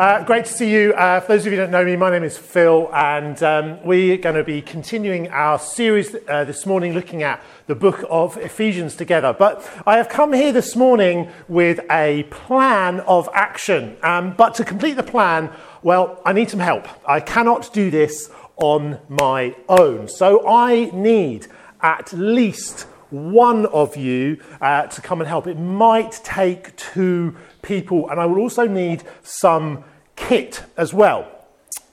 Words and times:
Uh, 0.00 0.24
great 0.24 0.46
to 0.46 0.50
see 0.50 0.72
you. 0.72 0.94
Uh, 0.94 1.20
for 1.20 1.34
those 1.34 1.44
of 1.44 1.52
you 1.52 1.58
who 1.58 1.62
don't 1.62 1.70
know 1.70 1.84
me, 1.84 1.94
my 1.94 2.10
name 2.10 2.24
is 2.24 2.38
Phil, 2.38 2.88
and 2.94 3.42
um, 3.42 3.84
we're 3.84 4.16
going 4.16 4.34
to 4.34 4.42
be 4.42 4.62
continuing 4.62 5.28
our 5.28 5.58
series 5.58 6.16
uh, 6.26 6.42
this 6.44 6.64
morning 6.64 6.94
looking 6.94 7.22
at 7.22 7.44
the 7.66 7.74
book 7.74 8.02
of 8.08 8.38
Ephesians 8.38 8.96
together. 8.96 9.36
But 9.38 9.62
I 9.86 9.98
have 9.98 10.08
come 10.08 10.32
here 10.32 10.54
this 10.54 10.74
morning 10.74 11.28
with 11.48 11.80
a 11.90 12.22
plan 12.30 13.00
of 13.00 13.28
action. 13.34 13.98
Um, 14.02 14.32
but 14.32 14.54
to 14.54 14.64
complete 14.64 14.94
the 14.94 15.02
plan, 15.02 15.50
well, 15.82 16.22
I 16.24 16.32
need 16.32 16.48
some 16.48 16.60
help. 16.60 16.88
I 17.06 17.20
cannot 17.20 17.70
do 17.74 17.90
this 17.90 18.30
on 18.56 19.00
my 19.10 19.54
own. 19.68 20.08
So 20.08 20.48
I 20.48 20.88
need 20.94 21.46
at 21.82 22.10
least 22.14 22.86
one 23.10 23.66
of 23.66 23.98
you 23.98 24.40
uh, 24.62 24.86
to 24.86 25.02
come 25.02 25.20
and 25.20 25.28
help. 25.28 25.46
It 25.46 25.58
might 25.58 26.12
take 26.24 26.74
two 26.76 27.36
people, 27.60 28.08
and 28.08 28.18
I 28.18 28.24
will 28.24 28.38
also 28.38 28.66
need 28.66 29.02
some 29.22 29.84
kit 30.28 30.62
as 30.76 30.92
well. 30.94 31.26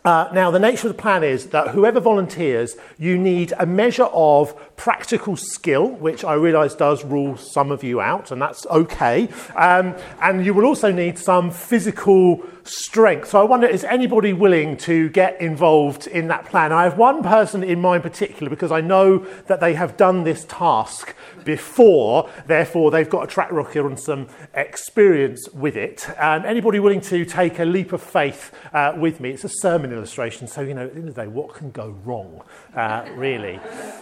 Uh, 0.06 0.30
now, 0.34 0.52
the 0.52 0.60
nature 0.60 0.88
of 0.88 0.96
the 0.96 1.02
plan 1.02 1.24
is 1.24 1.48
that 1.48 1.70
whoever 1.70 2.00
volunteers, 2.00 2.78
you 2.98 3.18
need 3.18 3.54
a 3.60 3.66
measure 3.66 4.10
of 4.14 4.56
practical 4.78 5.36
skill, 5.36 5.90
which 5.90 6.24
I 6.24 6.36
realise 6.36 6.76
does 6.76 7.04
rule 7.04 7.36
some 7.36 7.72
of 7.72 7.84
you 7.84 8.00
out, 8.00 8.32
and 8.32 8.42
that's 8.42 8.66
okay. 8.68 9.28
Um, 9.56 9.96
and 10.22 10.46
you 10.46 10.54
will 10.54 10.66
also 10.66 10.92
need 10.92 11.18
some 11.18 11.52
physical 11.52 12.44
strength. 12.64 13.30
So 13.30 13.42
I 13.42 13.44
wonder, 13.44 13.68
is 13.68 13.84
anybody 13.84 14.34
willing 14.34 14.78
to 14.78 15.10
get 15.10 15.42
involved 15.42 16.08
in 16.08 16.28
that 16.28 16.46
plan? 16.46 16.72
I 16.72 16.84
have 16.84 16.98
one 16.98 17.24
person 17.24 17.64
in 17.64 17.82
mind 17.82 18.04
particular 18.04 18.50
because 18.50 18.72
I 18.72 18.82
know 18.82 19.20
that 19.48 19.60
they 19.60 19.74
have 19.74 19.98
done 19.98 20.24
this 20.24 20.46
task 20.46 21.16
before, 21.44 22.30
therefore 22.46 22.92
they've 22.92 23.10
got 23.10 23.24
a 23.24 23.28
track 23.28 23.52
record 23.52 23.86
and 23.86 24.00
some 24.00 24.28
experience 24.54 25.50
with 25.54 25.76
it. 25.76 26.08
Um, 26.20 26.46
anybody 26.46 26.80
willing 26.80 27.02
to 27.02 27.26
take 27.26 27.60
a 27.60 27.66
leap 27.66 27.94
of 27.94 28.04
faith 28.04 28.54
uh, 28.74 28.94
with 28.98 29.20
me? 29.20 29.32
It's 29.32 29.46
a 29.46 29.50
sermon 29.50 29.92
illustration, 29.92 30.48
so 30.48 30.62
you 30.62 30.74
know, 30.74 30.84
at 30.84 30.94
the 30.94 31.00
end 31.00 31.10
of 31.10 31.16
the 31.16 31.22
day, 31.22 31.28
what 31.28 31.56
can 31.56 31.72
go 31.72 31.96
wrong, 32.04 32.44
uh, 32.76 33.08
really? 33.16 33.60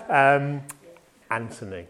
Um, 0.09 0.63
Anthony. 1.29 1.87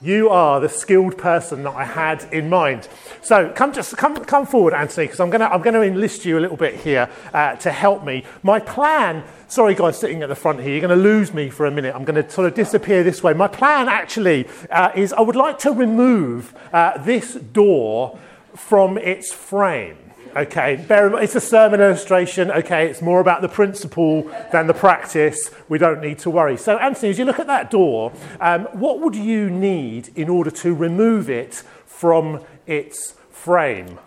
You 0.00 0.28
are 0.28 0.60
the 0.60 0.68
skilled 0.68 1.18
person 1.18 1.64
that 1.64 1.74
I 1.74 1.82
had 1.82 2.32
in 2.32 2.48
mind. 2.48 2.86
So 3.20 3.50
come, 3.50 3.72
just 3.72 3.96
come, 3.96 4.24
come 4.24 4.46
forward, 4.46 4.72
Anthony, 4.72 5.06
because 5.06 5.18
I'm 5.18 5.28
going 5.28 5.40
to 5.40 5.52
I'm 5.52 5.60
to 5.60 5.82
enlist 5.82 6.24
you 6.24 6.38
a 6.38 6.40
little 6.40 6.56
bit 6.56 6.76
here 6.76 7.10
uh, 7.34 7.56
to 7.56 7.72
help 7.72 8.04
me. 8.04 8.24
My 8.44 8.60
plan. 8.60 9.24
Sorry, 9.48 9.74
guys, 9.74 9.98
sitting 9.98 10.22
at 10.22 10.28
the 10.28 10.36
front 10.36 10.60
here. 10.60 10.70
You're 10.70 10.86
going 10.86 10.96
to 10.96 11.02
lose 11.02 11.34
me 11.34 11.50
for 11.50 11.66
a 11.66 11.70
minute. 11.70 11.96
I'm 11.96 12.04
going 12.04 12.22
to 12.22 12.30
sort 12.30 12.46
of 12.46 12.54
disappear 12.54 13.02
this 13.02 13.24
way. 13.24 13.34
My 13.34 13.48
plan 13.48 13.88
actually 13.88 14.46
uh, 14.70 14.92
is 14.94 15.12
I 15.12 15.20
would 15.20 15.36
like 15.36 15.58
to 15.60 15.72
remove 15.72 16.54
uh, 16.72 16.98
this 16.98 17.34
door 17.34 18.18
from 18.54 18.98
its 18.98 19.32
frame. 19.32 20.07
Okay, 20.36 20.76
bear, 20.76 21.18
it's 21.18 21.34
a 21.34 21.40
sermon 21.40 21.80
illustration. 21.80 22.50
Okay, 22.50 22.88
it's 22.88 23.00
more 23.00 23.20
about 23.20 23.40
the 23.40 23.48
principle 23.48 24.30
than 24.52 24.66
the 24.66 24.74
practice. 24.74 25.50
We 25.68 25.78
don't 25.78 26.00
need 26.00 26.18
to 26.20 26.30
worry. 26.30 26.56
So, 26.56 26.76
Anthony, 26.76 27.10
as 27.10 27.18
you 27.18 27.24
look 27.24 27.38
at 27.38 27.46
that 27.46 27.70
door, 27.70 28.12
um, 28.40 28.66
what 28.72 29.00
would 29.00 29.16
you 29.16 29.50
need 29.50 30.10
in 30.14 30.28
order 30.28 30.50
to 30.50 30.74
remove 30.74 31.30
it 31.30 31.62
from 31.86 32.44
its 32.66 33.14
frame? 33.30 33.98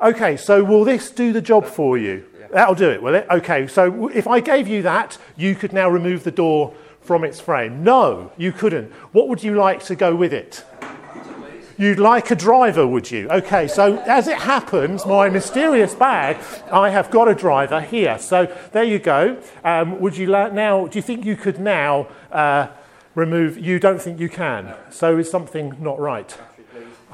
Okay, 0.00 0.36
so 0.36 0.64
will 0.64 0.84
this 0.84 1.10
do 1.10 1.32
the 1.32 1.40
job 1.40 1.64
for 1.64 1.96
you? 1.96 2.24
That'll 2.50 2.74
do 2.74 2.90
it, 2.90 3.02
will 3.02 3.14
it? 3.14 3.26
Okay, 3.30 3.66
so 3.68 4.08
if 4.08 4.26
I 4.26 4.40
gave 4.40 4.66
you 4.66 4.82
that, 4.82 5.16
you 5.36 5.54
could 5.54 5.72
now 5.72 5.88
remove 5.88 6.24
the 6.24 6.32
door 6.32 6.74
from 7.00 7.24
its 7.24 7.40
frame. 7.40 7.84
No, 7.84 8.32
you 8.36 8.52
couldn't. 8.52 8.92
What 9.12 9.28
would 9.28 9.42
you 9.42 9.54
like 9.54 9.84
to 9.84 9.94
go 9.94 10.14
with 10.14 10.32
it? 10.32 10.64
You'd 11.82 11.98
like 11.98 12.30
a 12.30 12.36
driver, 12.36 12.86
would 12.86 13.10
you? 13.10 13.28
Okay, 13.28 13.66
so 13.66 13.98
as 14.06 14.28
it 14.28 14.38
happens, 14.38 15.04
my 15.04 15.28
mysterious 15.28 15.96
bag, 15.96 16.36
I 16.70 16.90
have 16.90 17.10
got 17.10 17.26
a 17.26 17.34
driver 17.34 17.80
here. 17.80 18.20
So 18.20 18.46
there 18.70 18.84
you 18.84 19.00
go. 19.00 19.42
Um, 19.64 19.98
would 19.98 20.16
you 20.16 20.28
la- 20.28 20.50
now? 20.50 20.86
Do 20.86 20.96
you 20.96 21.02
think 21.02 21.24
you 21.24 21.34
could 21.34 21.58
now 21.58 22.06
uh, 22.30 22.68
remove? 23.16 23.58
You 23.58 23.80
don't 23.80 24.00
think 24.00 24.20
you 24.20 24.28
can. 24.28 24.76
So 24.90 25.18
is 25.18 25.28
something 25.28 25.74
not 25.80 25.98
right? 25.98 26.38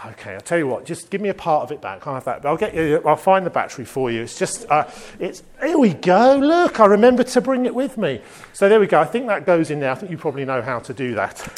Okay, 0.04 0.34
I'll 0.34 0.40
tell 0.42 0.58
you 0.58 0.66
what. 0.66 0.84
Just 0.84 1.08
give 1.08 1.22
me 1.22 1.30
a 1.30 1.34
part 1.34 1.62
of 1.62 1.72
it 1.72 1.80
back. 1.80 2.06
I'll 2.06 2.12
have 2.12 2.26
that. 2.26 2.44
I'll 2.44 2.58
get 2.58 2.74
you. 2.74 3.00
I'll 3.06 3.16
find 3.16 3.46
the 3.46 3.50
battery 3.50 3.86
for 3.86 4.10
you. 4.10 4.20
It's 4.20 4.38
just. 4.38 4.66
Uh, 4.68 4.84
it's. 5.18 5.42
Here 5.62 5.78
we 5.78 5.94
go. 5.94 6.36
Look, 6.36 6.78
I 6.78 6.84
remember 6.84 7.22
to 7.22 7.40
bring 7.40 7.64
it 7.64 7.74
with 7.74 7.96
me. 7.96 8.20
So 8.52 8.68
there 8.68 8.80
we 8.80 8.86
go. 8.86 9.00
I 9.00 9.06
think 9.06 9.28
that 9.28 9.46
goes 9.46 9.70
in 9.70 9.80
there. 9.80 9.92
I 9.92 9.94
think 9.94 10.10
you 10.10 10.18
probably 10.18 10.44
know 10.44 10.60
how 10.60 10.78
to 10.80 10.92
do 10.92 11.14
that. 11.14 11.48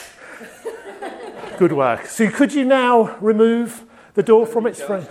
Good 1.60 1.72
work. 1.72 2.06
So 2.06 2.30
could 2.30 2.54
you 2.54 2.64
now 2.64 3.18
remove 3.20 3.84
the 4.14 4.22
door 4.22 4.46
from 4.46 4.66
its 4.66 4.80
frame? 4.80 5.06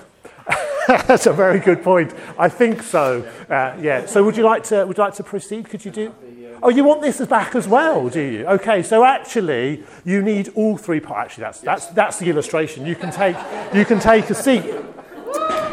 That's 0.88 1.28
a 1.28 1.32
very 1.32 1.60
good 1.60 1.84
point. 1.84 2.12
I 2.40 2.50
think 2.50 2.82
so. 2.82 3.22
Uh, 3.48 3.78
yeah. 3.80 4.08
So 4.08 4.24
would 4.24 4.36
you 4.36 4.42
like 4.42 4.64
to 4.64 4.84
would 4.88 4.98
you 4.98 5.04
like 5.04 5.14
to 5.18 5.24
proceed? 5.24 5.70
Could 5.70 5.86
you 5.86 5.92
do? 5.92 6.16
Oh, 6.64 6.70
you 6.70 6.84
want 6.84 7.04
this 7.04 7.24
back 7.28 7.54
as 7.54 7.68
well, 7.68 8.10
do 8.10 8.20
you? 8.20 8.48
Okay. 8.48 8.82
So 8.82 9.06
actually, 9.06 9.84
you 10.04 10.24
need 10.24 10.50
all 10.56 10.76
three 10.76 11.00
parts. 11.00 11.34
Actually, 11.34 11.44
that's 11.44 11.60
that's 11.60 11.86
that's 11.86 12.18
the 12.18 12.32
illustration. 12.32 12.84
You 12.84 12.96
can 12.96 13.12
take 13.12 13.38
you 13.72 13.86
can 13.86 14.00
take 14.00 14.28
a 14.32 14.34
seat. 14.34 14.64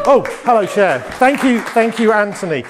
Oh, 0.04 0.26
hello, 0.44 0.66
Chair. 0.66 0.98
Thank 1.12 1.42
you, 1.42 1.62
thank 1.62 1.98
you, 1.98 2.12
Anthony. 2.12 2.66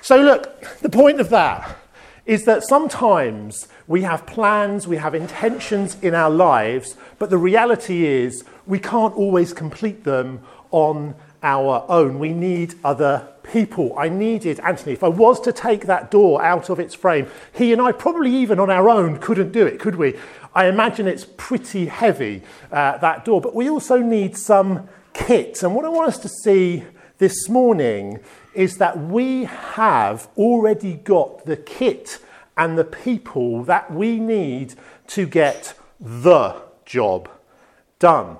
So 0.00 0.16
look, 0.16 0.62
the 0.78 0.88
point 0.88 1.20
of 1.20 1.28
that 1.28 1.76
is 2.24 2.46
that 2.46 2.62
sometimes 2.62 3.68
we 3.90 4.02
have 4.02 4.24
plans, 4.24 4.86
we 4.86 4.98
have 4.98 5.16
intentions 5.16 5.96
in 6.00 6.14
our 6.14 6.30
lives, 6.30 6.94
but 7.18 7.28
the 7.28 7.36
reality 7.36 8.06
is 8.06 8.44
we 8.64 8.78
can't 8.78 9.12
always 9.16 9.52
complete 9.52 10.04
them 10.04 10.40
on 10.70 11.12
our 11.42 11.84
own. 11.88 12.20
We 12.20 12.32
need 12.32 12.76
other 12.84 13.26
people. 13.42 13.98
I 13.98 14.08
needed 14.08 14.60
Anthony. 14.60 14.92
If 14.92 15.02
I 15.02 15.08
was 15.08 15.40
to 15.40 15.52
take 15.52 15.86
that 15.86 16.08
door 16.08 16.40
out 16.40 16.70
of 16.70 16.78
its 16.78 16.94
frame, 16.94 17.26
he 17.52 17.72
and 17.72 17.82
I 17.82 17.90
probably 17.90 18.32
even 18.32 18.60
on 18.60 18.70
our 18.70 18.88
own 18.88 19.18
couldn't 19.18 19.50
do 19.50 19.66
it, 19.66 19.80
could 19.80 19.96
we? 19.96 20.16
I 20.54 20.68
imagine 20.68 21.08
it's 21.08 21.26
pretty 21.36 21.86
heavy, 21.86 22.44
uh, 22.70 22.98
that 22.98 23.24
door, 23.24 23.40
but 23.40 23.56
we 23.56 23.68
also 23.68 23.98
need 23.98 24.36
some 24.36 24.88
kit. 25.14 25.64
And 25.64 25.74
what 25.74 25.84
I 25.84 25.88
want 25.88 26.06
us 26.06 26.18
to 26.18 26.28
see 26.28 26.84
this 27.18 27.48
morning 27.48 28.20
is 28.54 28.76
that 28.76 28.96
we 28.96 29.46
have 29.46 30.28
already 30.36 30.94
got 30.94 31.44
the 31.44 31.56
kit 31.56 32.20
and 32.56 32.78
the 32.78 32.84
people 32.84 33.64
that 33.64 33.92
we 33.92 34.18
need 34.18 34.74
to 35.08 35.26
get 35.26 35.74
the 36.00 36.60
job 36.84 37.28
done. 37.98 38.36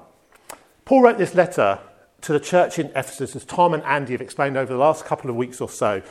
Paul 0.85 1.03
wrote 1.03 1.19
this 1.19 1.35
letter 1.35 1.79
to 2.23 2.33
the 2.33 2.41
church 2.41 2.79
in 2.79 2.87
Ephesus, 2.89 3.35
as 3.35 3.45
Tom 3.45 3.73
and 3.73 3.83
Andy 3.85 4.13
have 4.13 4.21
explained 4.21 4.57
over 4.57 4.73
the 4.73 4.79
last 4.79 5.05
couple 5.05 5.31
of 5.31 5.37
weeks 5.37 5.61
or 5.61 5.69
so, 5.69 6.03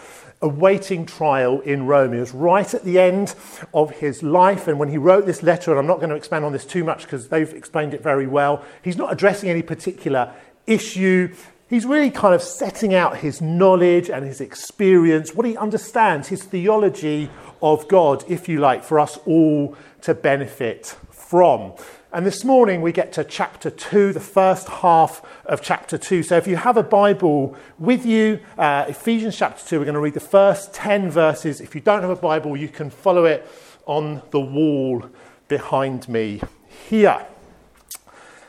awaiting 0.42 1.06
trial 1.06 1.60
in 1.62 1.86
Rome. 1.86 2.14
He 2.14 2.20
was 2.20 2.34
right 2.34 2.74
at 2.74 2.84
the 2.84 3.00
end 3.00 3.36
of 3.74 3.92
his 3.92 4.24
life, 4.24 4.68
and 4.68 4.80
when 4.80 4.90
he 4.90 4.98
wrote 4.98 5.26
this 5.26 5.44
letter, 5.44 5.72
and 5.72 5.80
I'm 5.80 5.88
not 5.88 5.98
going 5.98 6.10
to 6.10 6.16
expand 6.16 6.46
on 6.46 6.54
this 6.54 6.66
too 6.66 6.84
much 6.84 7.04
because 7.04 7.28
they've 7.28 7.54
explained 7.54 7.94
it 7.94 8.02
very 8.02 8.26
well, 8.26 8.64
he's 8.82 8.98
not 8.98 9.12
addressing 9.12 9.50
any 9.50 9.62
particular 9.62 10.34
issue. 10.66 11.34
He's 11.70 11.86
really 11.86 12.10
kind 12.10 12.34
of 12.34 12.42
setting 12.42 12.96
out 12.96 13.18
his 13.18 13.44
knowledge 13.44 14.10
and 14.10 14.26
his 14.26 14.42
experience, 14.42 15.36
what 15.36 15.46
he 15.46 15.56
understands, 15.56 16.30
his 16.30 16.44
theology 16.44 17.30
of 17.62 17.88
God, 17.88 18.24
if 18.28 18.50
you 18.50 18.60
like, 18.60 18.84
for 18.84 19.00
us 19.00 19.20
all 19.28 19.78
to 20.02 20.16
benefit 20.16 20.98
from. 21.12 21.74
And 22.12 22.26
this 22.26 22.44
morning 22.44 22.82
we 22.82 22.92
get 22.92 23.14
to 23.14 23.24
chapter 23.24 23.70
2, 23.70 24.14
the 24.14 24.20
first 24.20 24.68
half 24.68 25.22
of 25.46 25.62
chapter 25.62 26.00
2. 26.00 26.24
So 26.24 26.38
if 26.38 26.48
you 26.48 26.56
have 26.56 26.76
a 26.76 26.82
Bible 26.82 27.56
with 27.78 28.04
you, 28.04 28.40
uh, 28.58 28.86
Ephesians 28.88 29.38
chapter 29.38 29.64
2, 29.64 29.78
we're 29.78 29.86
going 29.86 29.94
to 29.94 30.02
read 30.02 30.16
the 30.16 30.20
first 30.20 30.74
10 30.74 31.12
verses. 31.12 31.62
If 31.62 31.76
you 31.76 31.82
don't 31.82 32.02
have 32.02 32.10
a 32.10 32.16
Bible, 32.16 32.58
you 32.58 32.68
can 32.68 32.90
follow 32.90 33.26
it 33.26 33.48
on 33.86 34.24
the 34.32 34.40
wall 34.40 35.08
behind 35.48 36.10
me 36.10 36.42
here. 36.90 37.28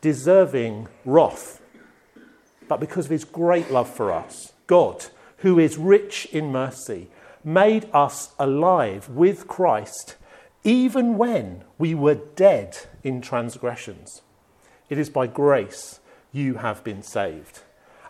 deserving 0.00 0.88
wrath. 1.04 1.60
But 2.68 2.80
because 2.80 3.06
of 3.06 3.10
his 3.10 3.24
great 3.24 3.70
love 3.70 3.88
for 3.88 4.12
us, 4.12 4.52
God, 4.66 5.06
who 5.38 5.58
is 5.58 5.78
rich 5.78 6.26
in 6.26 6.52
mercy, 6.52 7.08
made 7.44 7.88
us 7.92 8.32
alive 8.38 9.08
with 9.08 9.48
Christ 9.48 10.16
even 10.64 11.16
when 11.16 11.64
we 11.78 11.94
were 11.94 12.14
dead 12.14 12.76
in 13.02 13.20
transgressions. 13.20 14.22
It 14.90 14.98
is 14.98 15.08
by 15.08 15.26
grace 15.26 16.00
you 16.32 16.54
have 16.54 16.84
been 16.84 17.02
saved. 17.02 17.60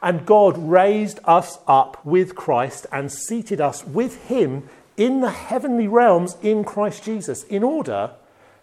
And 0.03 0.27
God 0.27 0.57
raised 0.59 1.21
us 1.25 1.59
up 1.67 2.05
with 2.05 2.35
Christ 2.35 2.87
and 2.93 3.13
seated 3.13 3.61
us 3.61 3.85
with 3.85 4.25
him 4.29 4.69
in 4.97 5.21
the 5.21 5.31
heavenly 5.31 5.89
realms 5.89 6.37
in 6.43 6.65
Christ 6.65 7.05
Jesus, 7.05 7.45
in 7.45 7.63
order 7.63 8.13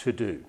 to 0.00 0.12
do. 0.12 0.44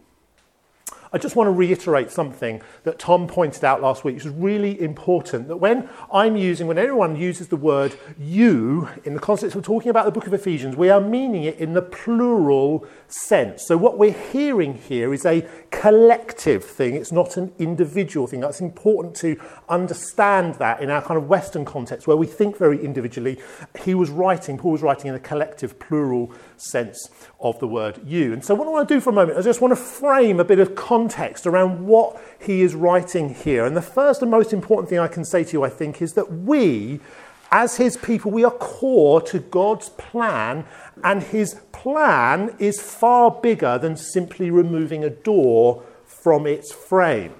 I 1.13 1.17
just 1.17 1.35
want 1.35 1.47
to 1.47 1.51
reiterate 1.51 2.09
something 2.09 2.61
that 2.83 2.97
Tom 2.97 3.27
pointed 3.27 3.65
out 3.65 3.81
last 3.81 4.05
week, 4.05 4.15
which 4.15 4.25
is 4.25 4.31
really 4.31 4.79
important. 4.79 5.49
That 5.49 5.57
when 5.57 5.89
I'm 6.11 6.37
using, 6.37 6.67
when 6.67 6.77
anyone 6.77 7.17
uses 7.17 7.49
the 7.49 7.57
word 7.57 7.97
you 8.17 8.87
in 9.03 9.13
the 9.13 9.19
context 9.19 9.57
of 9.57 9.63
talking 9.63 9.89
about 9.89 10.05
the 10.05 10.11
book 10.11 10.25
of 10.25 10.33
Ephesians, 10.33 10.77
we 10.77 10.89
are 10.89 11.01
meaning 11.01 11.43
it 11.43 11.57
in 11.57 11.73
the 11.73 11.81
plural 11.81 12.87
sense. 13.09 13.67
So 13.67 13.75
what 13.75 13.97
we're 13.97 14.13
hearing 14.13 14.75
here 14.75 15.13
is 15.13 15.25
a 15.25 15.45
collective 15.69 16.63
thing, 16.63 16.95
it's 16.95 17.11
not 17.11 17.35
an 17.35 17.51
individual 17.59 18.25
thing. 18.25 18.39
That's 18.39 18.61
important 18.61 19.13
to 19.17 19.37
understand 19.67 20.55
that 20.55 20.81
in 20.81 20.89
our 20.89 21.01
kind 21.01 21.17
of 21.17 21.27
Western 21.27 21.65
context 21.65 22.07
where 22.07 22.15
we 22.15 22.25
think 22.25 22.57
very 22.57 22.81
individually. 22.81 23.37
He 23.83 23.95
was 23.95 24.09
writing, 24.09 24.57
Paul 24.57 24.71
was 24.71 24.81
writing 24.81 25.07
in 25.07 25.15
a 25.15 25.19
collective, 25.19 25.77
plural 25.77 26.33
sense 26.55 27.09
of 27.41 27.59
the 27.59 27.67
word 27.67 27.99
you. 28.05 28.31
And 28.31 28.45
so, 28.45 28.55
what 28.55 28.65
I 28.65 28.71
want 28.71 28.87
to 28.87 28.95
do 28.95 29.01
for 29.01 29.09
a 29.09 29.13
moment, 29.13 29.37
I 29.37 29.41
just 29.41 29.59
want 29.59 29.73
to 29.73 29.75
frame 29.75 30.39
a 30.39 30.45
bit 30.45 30.59
of 30.59 30.73
context 30.73 31.00
around 31.45 31.85
what 31.85 32.21
he 32.39 32.61
is 32.61 32.75
writing 32.75 33.33
here. 33.33 33.65
And 33.65 33.75
the 33.75 33.81
first 33.81 34.21
and 34.21 34.29
most 34.29 34.53
important 34.53 34.89
thing 34.89 34.99
I 34.99 35.07
can 35.07 35.25
say 35.25 35.43
to 35.43 35.53
you, 35.53 35.63
I 35.63 35.69
think, 35.69 36.01
is 36.01 36.13
that 36.13 36.31
we, 36.31 36.99
as 37.51 37.77
his 37.77 37.97
people, 37.97 38.31
we 38.31 38.43
are 38.43 38.51
core 38.51 39.21
to 39.21 39.39
God's 39.39 39.89
plan, 39.89 40.65
and 41.03 41.23
his 41.23 41.55
plan 41.71 42.55
is 42.59 42.81
far 42.81 43.31
bigger 43.31 43.77
than 43.77 43.97
simply 43.97 44.49
removing 44.51 45.03
a 45.03 45.09
door 45.09 45.83
from 46.05 46.45
its 46.45 46.71
frame. 46.71 47.33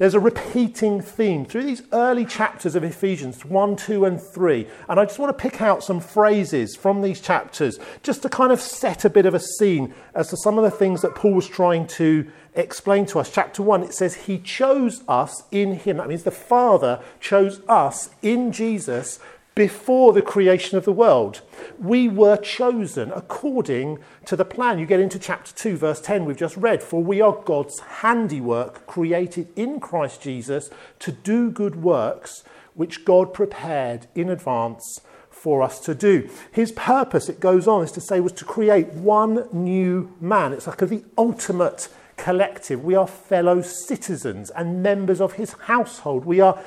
There's 0.00 0.14
a 0.14 0.20
repeating 0.20 1.02
theme 1.02 1.44
through 1.44 1.64
these 1.64 1.82
early 1.92 2.24
chapters 2.24 2.74
of 2.74 2.82
Ephesians 2.82 3.44
1, 3.44 3.76
2, 3.76 4.06
and 4.06 4.18
3. 4.18 4.66
And 4.88 4.98
I 4.98 5.04
just 5.04 5.18
want 5.18 5.36
to 5.36 5.42
pick 5.42 5.60
out 5.60 5.84
some 5.84 6.00
phrases 6.00 6.74
from 6.74 7.02
these 7.02 7.20
chapters 7.20 7.78
just 8.02 8.22
to 8.22 8.30
kind 8.30 8.50
of 8.50 8.62
set 8.62 9.04
a 9.04 9.10
bit 9.10 9.26
of 9.26 9.34
a 9.34 9.38
scene 9.38 9.92
as 10.14 10.30
to 10.30 10.38
some 10.38 10.56
of 10.56 10.64
the 10.64 10.70
things 10.70 11.02
that 11.02 11.14
Paul 11.14 11.34
was 11.34 11.46
trying 11.46 11.86
to 11.88 12.26
explain 12.54 13.04
to 13.08 13.18
us. 13.18 13.30
Chapter 13.30 13.62
1, 13.62 13.82
it 13.82 13.92
says, 13.92 14.14
He 14.14 14.38
chose 14.38 15.02
us 15.06 15.42
in 15.50 15.74
Him. 15.74 15.98
That 15.98 16.08
means 16.08 16.22
the 16.22 16.30
Father 16.30 17.02
chose 17.20 17.60
us 17.68 18.08
in 18.22 18.52
Jesus 18.52 19.18
before 19.60 20.14
the 20.14 20.22
creation 20.22 20.78
of 20.78 20.86
the 20.86 20.92
world. 20.92 21.42
We 21.78 22.08
were 22.08 22.38
chosen 22.38 23.12
according 23.12 23.98
to 24.24 24.34
the 24.34 24.46
plan. 24.46 24.78
You 24.78 24.86
get 24.86 25.00
into 25.00 25.18
chapter 25.18 25.52
2, 25.54 25.76
verse 25.76 26.00
10, 26.00 26.24
we've 26.24 26.34
just 26.38 26.56
read. 26.56 26.82
For 26.82 27.02
we 27.02 27.20
are 27.20 27.38
God's 27.44 27.78
handiwork, 27.78 28.86
created 28.86 29.48
in 29.56 29.78
Christ 29.78 30.22
Jesus 30.22 30.70
to 31.00 31.12
do 31.12 31.50
good 31.50 31.76
works, 31.82 32.42
which 32.72 33.04
God 33.04 33.34
prepared 33.34 34.06
in 34.14 34.30
advance 34.30 35.02
for 35.28 35.62
us 35.62 35.78
to 35.80 35.94
do. 35.94 36.30
His 36.50 36.72
purpose, 36.72 37.28
it 37.28 37.38
goes 37.38 37.68
on, 37.68 37.84
is 37.84 37.92
to 37.92 38.00
say, 38.00 38.18
was 38.18 38.32
to 38.32 38.46
create 38.46 38.88
one 38.94 39.46
new 39.52 40.16
man. 40.22 40.54
It's 40.54 40.66
like 40.66 40.78
the 40.78 41.04
ultimate 41.18 41.90
collective. 42.16 42.82
We 42.82 42.94
are 42.94 43.06
fellow 43.06 43.60
citizens 43.60 44.48
and 44.48 44.82
members 44.82 45.20
of 45.20 45.34
his 45.34 45.52
household. 45.52 46.24
We 46.24 46.40
are 46.40 46.58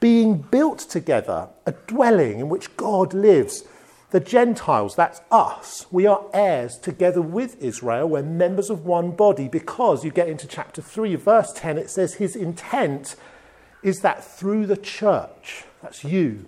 being 0.00 0.38
built 0.38 0.78
together, 0.78 1.48
a 1.66 1.72
dwelling 1.72 2.40
in 2.40 2.48
which 2.48 2.76
God 2.76 3.14
lives. 3.14 3.64
The 4.10 4.20
Gentiles, 4.20 4.96
that's 4.96 5.20
us, 5.30 5.86
we 5.90 6.06
are 6.06 6.24
heirs 6.32 6.78
together 6.78 7.20
with 7.20 7.62
Israel. 7.62 8.08
We're 8.08 8.22
members 8.22 8.70
of 8.70 8.86
one 8.86 9.10
body 9.10 9.48
because 9.48 10.04
you 10.04 10.10
get 10.10 10.28
into 10.28 10.46
chapter 10.46 10.80
3, 10.80 11.14
verse 11.16 11.52
10, 11.54 11.76
it 11.76 11.90
says 11.90 12.14
his 12.14 12.34
intent 12.34 13.16
is 13.82 14.00
that 14.00 14.24
through 14.24 14.66
the 14.66 14.76
church, 14.76 15.64
that's 15.82 16.04
you 16.04 16.46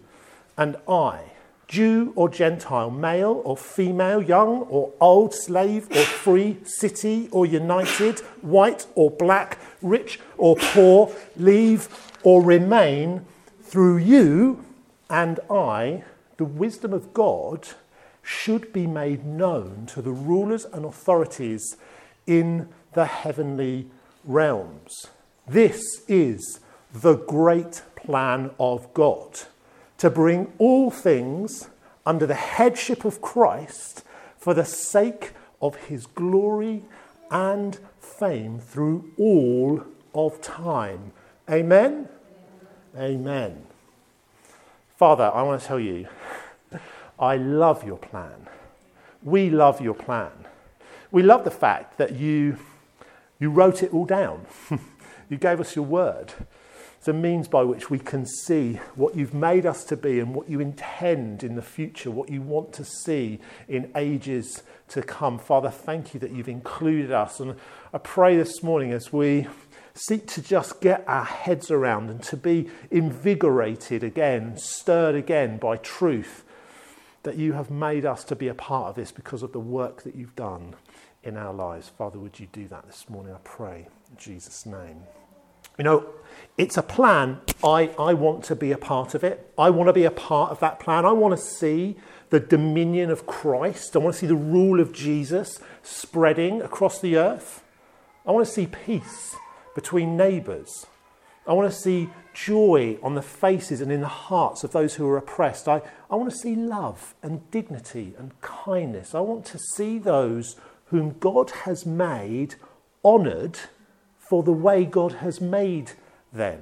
and 0.56 0.76
I, 0.88 1.32
Jew 1.68 2.12
or 2.16 2.28
Gentile, 2.28 2.90
male 2.90 3.42
or 3.44 3.56
female, 3.56 4.20
young 4.20 4.62
or 4.62 4.92
old, 5.00 5.34
slave 5.34 5.88
or 5.90 6.02
free, 6.02 6.58
city 6.64 7.28
or 7.30 7.46
united, 7.46 8.20
white 8.40 8.86
or 8.94 9.10
black, 9.10 9.58
rich 9.80 10.18
or 10.36 10.56
poor, 10.56 11.14
leave 11.36 11.88
or 12.24 12.42
remain, 12.42 13.24
through 13.70 13.98
you 13.98 14.64
and 15.08 15.38
I, 15.48 16.02
the 16.38 16.44
wisdom 16.44 16.92
of 16.92 17.14
God 17.14 17.68
should 18.20 18.72
be 18.72 18.84
made 18.84 19.24
known 19.24 19.86
to 19.94 20.02
the 20.02 20.10
rulers 20.10 20.64
and 20.64 20.84
authorities 20.84 21.76
in 22.26 22.68
the 22.94 23.04
heavenly 23.04 23.86
realms. 24.24 25.06
This 25.46 26.02
is 26.08 26.58
the 26.92 27.14
great 27.14 27.82
plan 27.94 28.50
of 28.58 28.92
God 28.92 29.38
to 29.98 30.10
bring 30.10 30.52
all 30.58 30.90
things 30.90 31.68
under 32.04 32.26
the 32.26 32.34
headship 32.34 33.04
of 33.04 33.22
Christ 33.22 34.02
for 34.36 34.52
the 34.52 34.64
sake 34.64 35.30
of 35.62 35.76
his 35.76 36.06
glory 36.06 36.82
and 37.30 37.78
fame 38.00 38.58
through 38.58 39.12
all 39.16 39.84
of 40.12 40.40
time. 40.42 41.12
Amen. 41.48 42.08
Amen. 42.96 43.69
Father, 45.00 45.30
I 45.32 45.40
want 45.44 45.62
to 45.62 45.66
tell 45.66 45.80
you, 45.80 46.08
I 47.18 47.38
love 47.38 47.84
your 47.84 47.96
plan. 47.96 48.46
We 49.22 49.48
love 49.48 49.80
your 49.80 49.94
plan. 49.94 50.30
We 51.10 51.22
love 51.22 51.44
the 51.44 51.50
fact 51.50 51.96
that 51.96 52.16
you, 52.16 52.58
you 53.38 53.48
wrote 53.48 53.82
it 53.82 53.94
all 53.94 54.04
down. 54.04 54.44
you 55.30 55.38
gave 55.38 55.58
us 55.58 55.74
your 55.74 55.86
word. 55.86 56.34
It's 57.00 57.08
a 57.08 57.14
means 57.14 57.48
by 57.48 57.62
which 57.62 57.88
we 57.88 57.98
can 57.98 58.26
see 58.26 58.74
what 58.94 59.16
you've 59.16 59.32
made 59.32 59.64
us 59.64 59.84
to 59.84 59.96
be 59.96 60.20
and 60.20 60.34
what 60.34 60.50
you 60.50 60.60
intend 60.60 61.42
in 61.42 61.54
the 61.54 61.62
future, 61.62 62.10
what 62.10 62.28
you 62.28 62.42
want 62.42 62.74
to 62.74 62.84
see 62.84 63.40
in 63.68 63.90
ages 63.96 64.62
to 64.88 65.00
come. 65.00 65.38
Father, 65.38 65.70
thank 65.70 66.12
you 66.12 66.20
that 66.20 66.30
you've 66.30 66.46
included 66.46 67.10
us. 67.10 67.40
And 67.40 67.54
I 67.94 67.96
pray 67.96 68.36
this 68.36 68.62
morning 68.62 68.92
as 68.92 69.14
we 69.14 69.46
seek 69.94 70.26
to 70.26 70.42
just 70.42 70.82
get 70.82 71.02
our 71.08 71.24
heads 71.24 71.70
around 71.70 72.10
and 72.10 72.22
to 72.24 72.36
be 72.36 72.68
invigorated 72.90 74.04
again, 74.04 74.58
stirred 74.58 75.14
again 75.14 75.56
by 75.56 75.78
truth 75.78 76.44
that 77.22 77.38
you 77.38 77.54
have 77.54 77.70
made 77.70 78.04
us 78.04 78.24
to 78.24 78.36
be 78.36 78.48
a 78.48 78.54
part 78.54 78.90
of 78.90 78.96
this 78.96 79.10
because 79.10 79.42
of 79.42 79.52
the 79.52 79.58
work 79.58 80.02
that 80.02 80.14
you've 80.14 80.36
done 80.36 80.74
in 81.22 81.38
our 81.38 81.54
lives. 81.54 81.88
Father, 81.88 82.18
would 82.18 82.38
you 82.38 82.48
do 82.52 82.68
that 82.68 82.84
this 82.84 83.08
morning? 83.08 83.32
I 83.32 83.38
pray 83.42 83.88
in 84.10 84.16
Jesus' 84.18 84.66
name. 84.66 85.04
You 85.78 85.84
know, 85.84 86.06
it's 86.58 86.76
a 86.76 86.82
plan. 86.82 87.40
I, 87.64 87.90
I 87.98 88.14
want 88.14 88.44
to 88.44 88.56
be 88.56 88.72
a 88.72 88.78
part 88.78 89.14
of 89.14 89.24
it. 89.24 89.50
I 89.56 89.70
want 89.70 89.88
to 89.88 89.92
be 89.92 90.04
a 90.04 90.10
part 90.10 90.50
of 90.50 90.60
that 90.60 90.78
plan. 90.78 91.04
I 91.06 91.12
want 91.12 91.38
to 91.38 91.42
see 91.42 91.96
the 92.30 92.40
dominion 92.40 93.10
of 93.10 93.26
Christ. 93.26 93.96
I 93.96 93.98
want 93.98 94.14
to 94.14 94.20
see 94.20 94.26
the 94.26 94.34
rule 94.34 94.80
of 94.80 94.92
Jesus 94.92 95.58
spreading 95.82 96.62
across 96.62 97.00
the 97.00 97.16
earth. 97.16 97.64
I 98.26 98.32
want 98.32 98.46
to 98.46 98.52
see 98.52 98.66
peace 98.66 99.36
between 99.74 100.16
neighbours. 100.16 100.86
I 101.46 101.54
want 101.54 101.72
to 101.72 101.76
see 101.76 102.10
joy 102.34 102.98
on 103.02 103.14
the 103.14 103.22
faces 103.22 103.80
and 103.80 103.90
in 103.90 104.02
the 104.02 104.06
hearts 104.06 104.62
of 104.62 104.72
those 104.72 104.94
who 104.94 105.08
are 105.08 105.16
oppressed. 105.16 105.66
I, 105.66 105.82
I 106.10 106.16
want 106.16 106.30
to 106.30 106.36
see 106.36 106.54
love 106.54 107.14
and 107.22 107.50
dignity 107.50 108.14
and 108.18 108.38
kindness. 108.40 109.14
I 109.14 109.20
want 109.20 109.46
to 109.46 109.58
see 109.58 109.98
those 109.98 110.56
whom 110.86 111.16
God 111.18 111.50
has 111.64 111.86
made 111.86 112.56
honoured 113.04 113.58
for 114.30 114.44
the 114.44 114.52
way 114.52 114.84
God 114.84 115.14
has 115.14 115.40
made 115.40 115.90
them. 116.32 116.60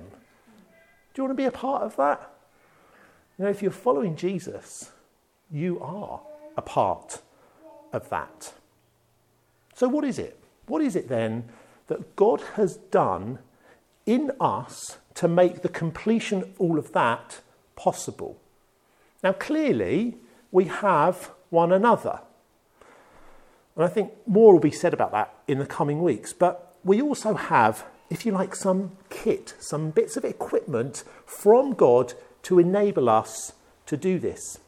Do 1.12 1.20
you 1.20 1.24
want 1.24 1.36
to 1.36 1.42
be 1.42 1.44
a 1.44 1.52
part 1.52 1.82
of 1.82 1.96
that? 1.96 2.32
You 3.36 3.44
know, 3.44 3.50
if 3.50 3.60
you're 3.60 3.70
following 3.70 4.16
Jesus, 4.16 4.90
you 5.50 5.78
are 5.80 6.22
a 6.56 6.62
part 6.62 7.20
of 7.92 8.08
that. 8.08 8.54
So, 9.74 9.86
what 9.86 10.06
is 10.06 10.18
it? 10.18 10.40
What 10.66 10.80
is 10.80 10.96
it 10.96 11.10
then 11.10 11.44
that 11.88 12.16
God 12.16 12.40
has 12.54 12.78
done 12.78 13.38
in 14.06 14.32
us 14.40 14.96
to 15.16 15.28
make 15.28 15.60
the 15.60 15.68
completion 15.68 16.40
of 16.40 16.50
all 16.58 16.78
of 16.78 16.92
that 16.92 17.42
possible? 17.76 18.40
Now, 19.22 19.34
clearly, 19.34 20.16
we 20.50 20.64
have 20.64 21.32
one 21.50 21.72
another. 21.72 22.20
And 23.76 23.84
I 23.84 23.88
think 23.88 24.12
more 24.26 24.54
will 24.54 24.58
be 24.58 24.70
said 24.70 24.94
about 24.94 25.12
that 25.12 25.34
in 25.46 25.58
the 25.58 25.66
coming 25.66 26.00
weeks. 26.00 26.32
But 26.32 26.67
we 26.84 27.02
also 27.02 27.34
have, 27.34 27.84
if 28.10 28.24
you 28.24 28.32
like, 28.32 28.54
some 28.54 28.92
kit, 29.10 29.54
some 29.58 29.90
bits 29.90 30.16
of 30.16 30.24
equipment 30.24 31.04
from 31.26 31.74
God 31.74 32.14
to 32.44 32.58
enable 32.58 33.08
us 33.08 33.52
to 33.86 33.96
do 33.96 34.18
this. 34.18 34.58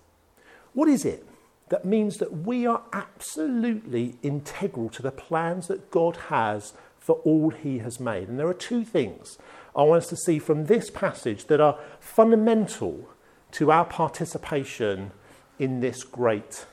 What 0.73 0.89
is 0.89 1.05
it 1.05 1.27
that 1.69 1.85
means 1.85 2.19
that 2.19 2.45
we 2.45 2.67
are 2.67 2.83
absolutely 2.93 4.17
integral 4.23 4.89
to 4.91 5.03
the 5.03 5.11
plans 5.11 5.69
that 5.69 5.91
God 5.91 6.17
has 6.29 6.73
for 6.99 7.17
all 7.25 7.51
He 7.51 7.79
has 7.79 8.01
made? 8.01 8.29
And 8.29 8.39
there 8.39 8.49
are 8.49 8.55
two 8.55 8.85
things 8.85 9.39
I 9.75 9.83
want 9.83 10.03
us 10.03 10.09
to 10.09 10.17
see 10.17 10.39
from 10.39 10.67
this 10.67 10.91
passage 10.91 11.47
that 11.47 11.61
are 11.61 11.79
fundamental 12.01 13.09
to 13.53 13.71
our 13.71 13.85
participation 13.85 15.13
in 15.59 15.81
this 15.81 16.03
great 16.03 16.67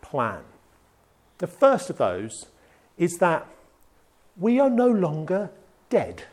plan. 0.00 0.42
The 1.38 1.46
first 1.46 1.90
of 1.90 1.98
those 1.98 2.46
is 2.98 3.18
that 3.18 3.46
we 4.36 4.58
are 4.60 4.70
no 4.70 4.88
longer 4.88 5.50
dead. 5.90 6.24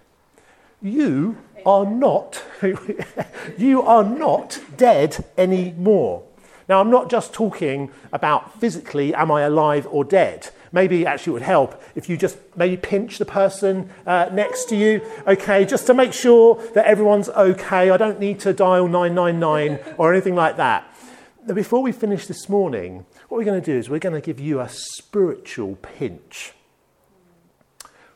You 0.82 1.38
are 1.65 1.86
not, 1.86 2.44
you 3.58 3.82
are 3.82 4.03
not 4.03 4.60
dead 4.77 5.25
anymore. 5.38 6.24
Now, 6.70 6.82
I'm 6.82 6.91
not 6.91 7.10
just 7.10 7.34
talking 7.34 7.91
about 8.13 8.60
physically, 8.60 9.13
am 9.13 9.32
I 9.32 9.41
alive 9.41 9.88
or 9.89 10.03
dead? 10.03 10.50
Maybe 10.72 11.03
actually 11.03 11.32
it 11.32 11.34
would 11.34 11.41
help 11.41 11.82
if 11.96 12.08
you 12.08 12.15
just 12.15 12.38
maybe 12.56 12.77
pinch 12.77 13.18
the 13.18 13.25
person 13.25 13.89
uh, 14.06 14.29
next 14.32 14.65
to 14.65 14.75
you, 14.75 15.01
okay, 15.27 15.65
just 15.65 15.88
to 15.88 15.96
make 15.96 16.13
sure 16.13 16.63
that 16.75 16.86
everyone's 16.86 17.27
okay. 17.29 17.89
I 17.89 17.98
don't 17.98 18.20
need 18.20 18.39
to 18.41 18.53
dial 18.53 18.88
999 18.88 19.96
or 19.98 20.13
anything 20.13 20.36
like 20.36 20.58
that. 20.58 20.86
Now, 21.48 21.56
before 21.56 21.82
we 21.82 21.91
finish 21.91 22.27
this 22.27 22.48
morning, 22.48 23.06
what 23.29 23.39
we're 23.39 23.46
going 23.46 23.60
to 23.60 23.65
do 23.65 23.77
is 23.77 23.89
we're 23.89 23.98
going 23.98 24.13
to 24.13 24.22
give 24.22 24.39
you 24.39 24.60
a 24.60 24.70
spiritual 24.70 25.75
pinch. 25.82 26.53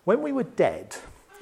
When 0.06 0.22
we 0.22 0.34
were 0.34 0.44
dead 0.44 0.98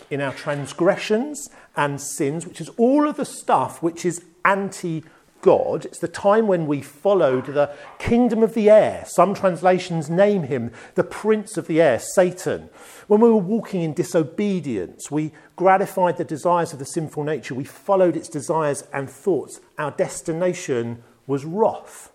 in 0.09 0.21
our 0.21 0.33
transgressions 0.33 1.49
and 1.75 1.99
sins, 1.99 2.45
which 2.45 2.61
is 2.61 2.69
all 2.77 3.07
of 3.07 3.17
the 3.17 3.25
stuff 3.25 3.81
which 3.81 4.05
is 4.05 4.23
anti 4.45 5.03
God, 5.41 5.85
it's 5.85 5.97
the 5.97 6.07
time 6.07 6.45
when 6.45 6.67
we 6.67 6.81
followed 6.81 7.47
the 7.47 7.75
kingdom 7.97 8.43
of 8.43 8.53
the 8.53 8.69
air. 8.69 9.03
Some 9.07 9.33
translations 9.33 10.07
name 10.07 10.43
him 10.43 10.71
the 10.93 11.03
prince 11.03 11.57
of 11.57 11.65
the 11.65 11.81
air, 11.81 11.97
Satan. 11.97 12.69
When 13.07 13.21
we 13.21 13.29
were 13.29 13.37
walking 13.37 13.81
in 13.81 13.95
disobedience, 13.95 15.09
we 15.09 15.31
gratified 15.55 16.17
the 16.17 16.23
desires 16.23 16.73
of 16.73 16.77
the 16.77 16.85
sinful 16.85 17.23
nature, 17.23 17.55
we 17.55 17.63
followed 17.63 18.15
its 18.15 18.29
desires 18.29 18.83
and 18.93 19.09
thoughts. 19.09 19.59
Our 19.79 19.89
destination 19.89 21.03
was 21.25 21.45
wrath. 21.45 22.11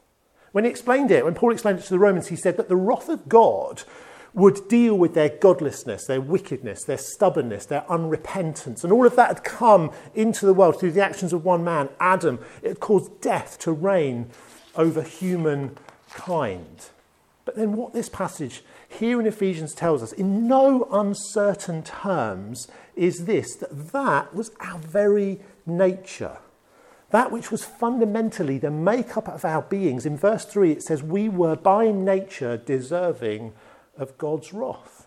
When 0.52 0.64
he 0.64 0.70
explained 0.70 1.10
it, 1.10 1.24
when 1.24 1.34
Paul 1.34 1.52
explained 1.52 1.80
it 1.80 1.84
to 1.86 1.90
the 1.90 1.98
Romans, 1.98 2.28
he 2.28 2.36
said 2.36 2.56
that 2.56 2.68
the 2.68 2.76
wrath 2.76 3.08
of 3.08 3.28
God 3.28 3.82
would 4.36 4.68
deal 4.68 4.94
with 4.96 5.14
their 5.14 5.30
godlessness, 5.30 6.06
their 6.06 6.20
wickedness, 6.20 6.84
their 6.84 6.98
stubbornness, 6.98 7.66
their 7.66 7.84
unrepentance. 7.88 8.84
And 8.84 8.92
all 8.92 9.06
of 9.06 9.16
that 9.16 9.28
had 9.28 9.44
come 9.44 9.90
into 10.14 10.44
the 10.44 10.52
world 10.52 10.78
through 10.78 10.92
the 10.92 11.02
actions 11.02 11.32
of 11.32 11.44
one 11.44 11.64
man, 11.64 11.88
Adam. 11.98 12.38
It 12.62 12.78
caused 12.78 13.20
death 13.22 13.58
to 13.60 13.72
reign 13.72 14.30
over 14.76 15.02
humankind. 15.02 16.90
But 17.46 17.56
then, 17.56 17.76
what 17.76 17.94
this 17.94 18.10
passage 18.10 18.62
here 18.88 19.18
in 19.18 19.26
Ephesians 19.26 19.74
tells 19.74 20.02
us, 20.02 20.12
in 20.12 20.46
no 20.46 20.86
uncertain 20.92 21.82
terms, 21.82 22.68
is 22.94 23.24
this 23.24 23.56
that 23.56 23.92
that 23.92 24.34
was 24.34 24.50
our 24.60 24.78
very 24.78 25.40
nature 25.64 26.38
that 27.10 27.30
which 27.30 27.50
was 27.50 27.64
fundamentally 27.64 28.58
the 28.58 28.70
makeup 28.70 29.28
of 29.28 29.44
our 29.44 29.62
beings. 29.62 30.04
In 30.04 30.16
verse 30.16 30.44
3, 30.44 30.72
it 30.72 30.82
says, 30.82 31.02
We 31.02 31.28
were 31.28 31.56
by 31.56 31.90
nature 31.90 32.56
deserving 32.56 33.52
of 33.96 34.18
God's 34.18 34.52
wrath. 34.52 35.06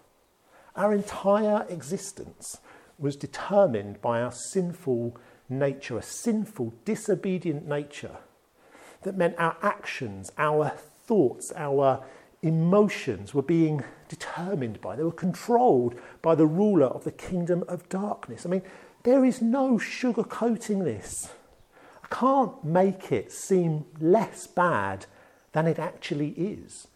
Our 0.75 0.93
entire 0.93 1.65
existence 1.69 2.57
was 2.97 3.15
determined 3.15 4.01
by 4.01 4.21
our 4.21 4.31
sinful 4.31 5.17
nature, 5.49 5.97
a 5.97 6.01
sinful, 6.01 6.73
disobedient 6.85 7.67
nature 7.67 8.17
that 9.03 9.17
meant 9.17 9.35
our 9.37 9.57
actions, 9.61 10.31
our 10.37 10.69
thoughts, 11.05 11.51
our 11.55 12.03
emotions 12.41 13.33
were 13.33 13.41
being 13.41 13.83
determined 14.07 14.79
by, 14.81 14.95
they 14.95 15.03
were 15.03 15.11
controlled 15.11 15.95
by 16.21 16.35
the 16.35 16.45
ruler 16.45 16.87
of 16.87 17.03
the 17.03 17.11
kingdom 17.11 17.63
of 17.67 17.87
darkness. 17.89 18.45
I 18.45 18.49
mean, 18.49 18.63
there 19.03 19.25
is 19.25 19.41
no 19.41 19.73
sugarcoating 19.73 20.83
this 20.83 21.29
I 22.03 22.15
can't 22.15 22.63
make 22.63 23.11
it 23.11 23.31
seem 23.31 23.85
less 23.99 24.47
bad 24.47 25.05
than 25.51 25.67
it 25.67 25.79
actually 25.79 26.29
is. 26.29 26.87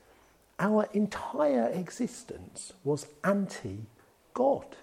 Our 0.64 0.88
entire 0.94 1.68
existence 1.74 2.72
was 2.86 3.06
anti 3.22 3.82
God. 4.34 4.78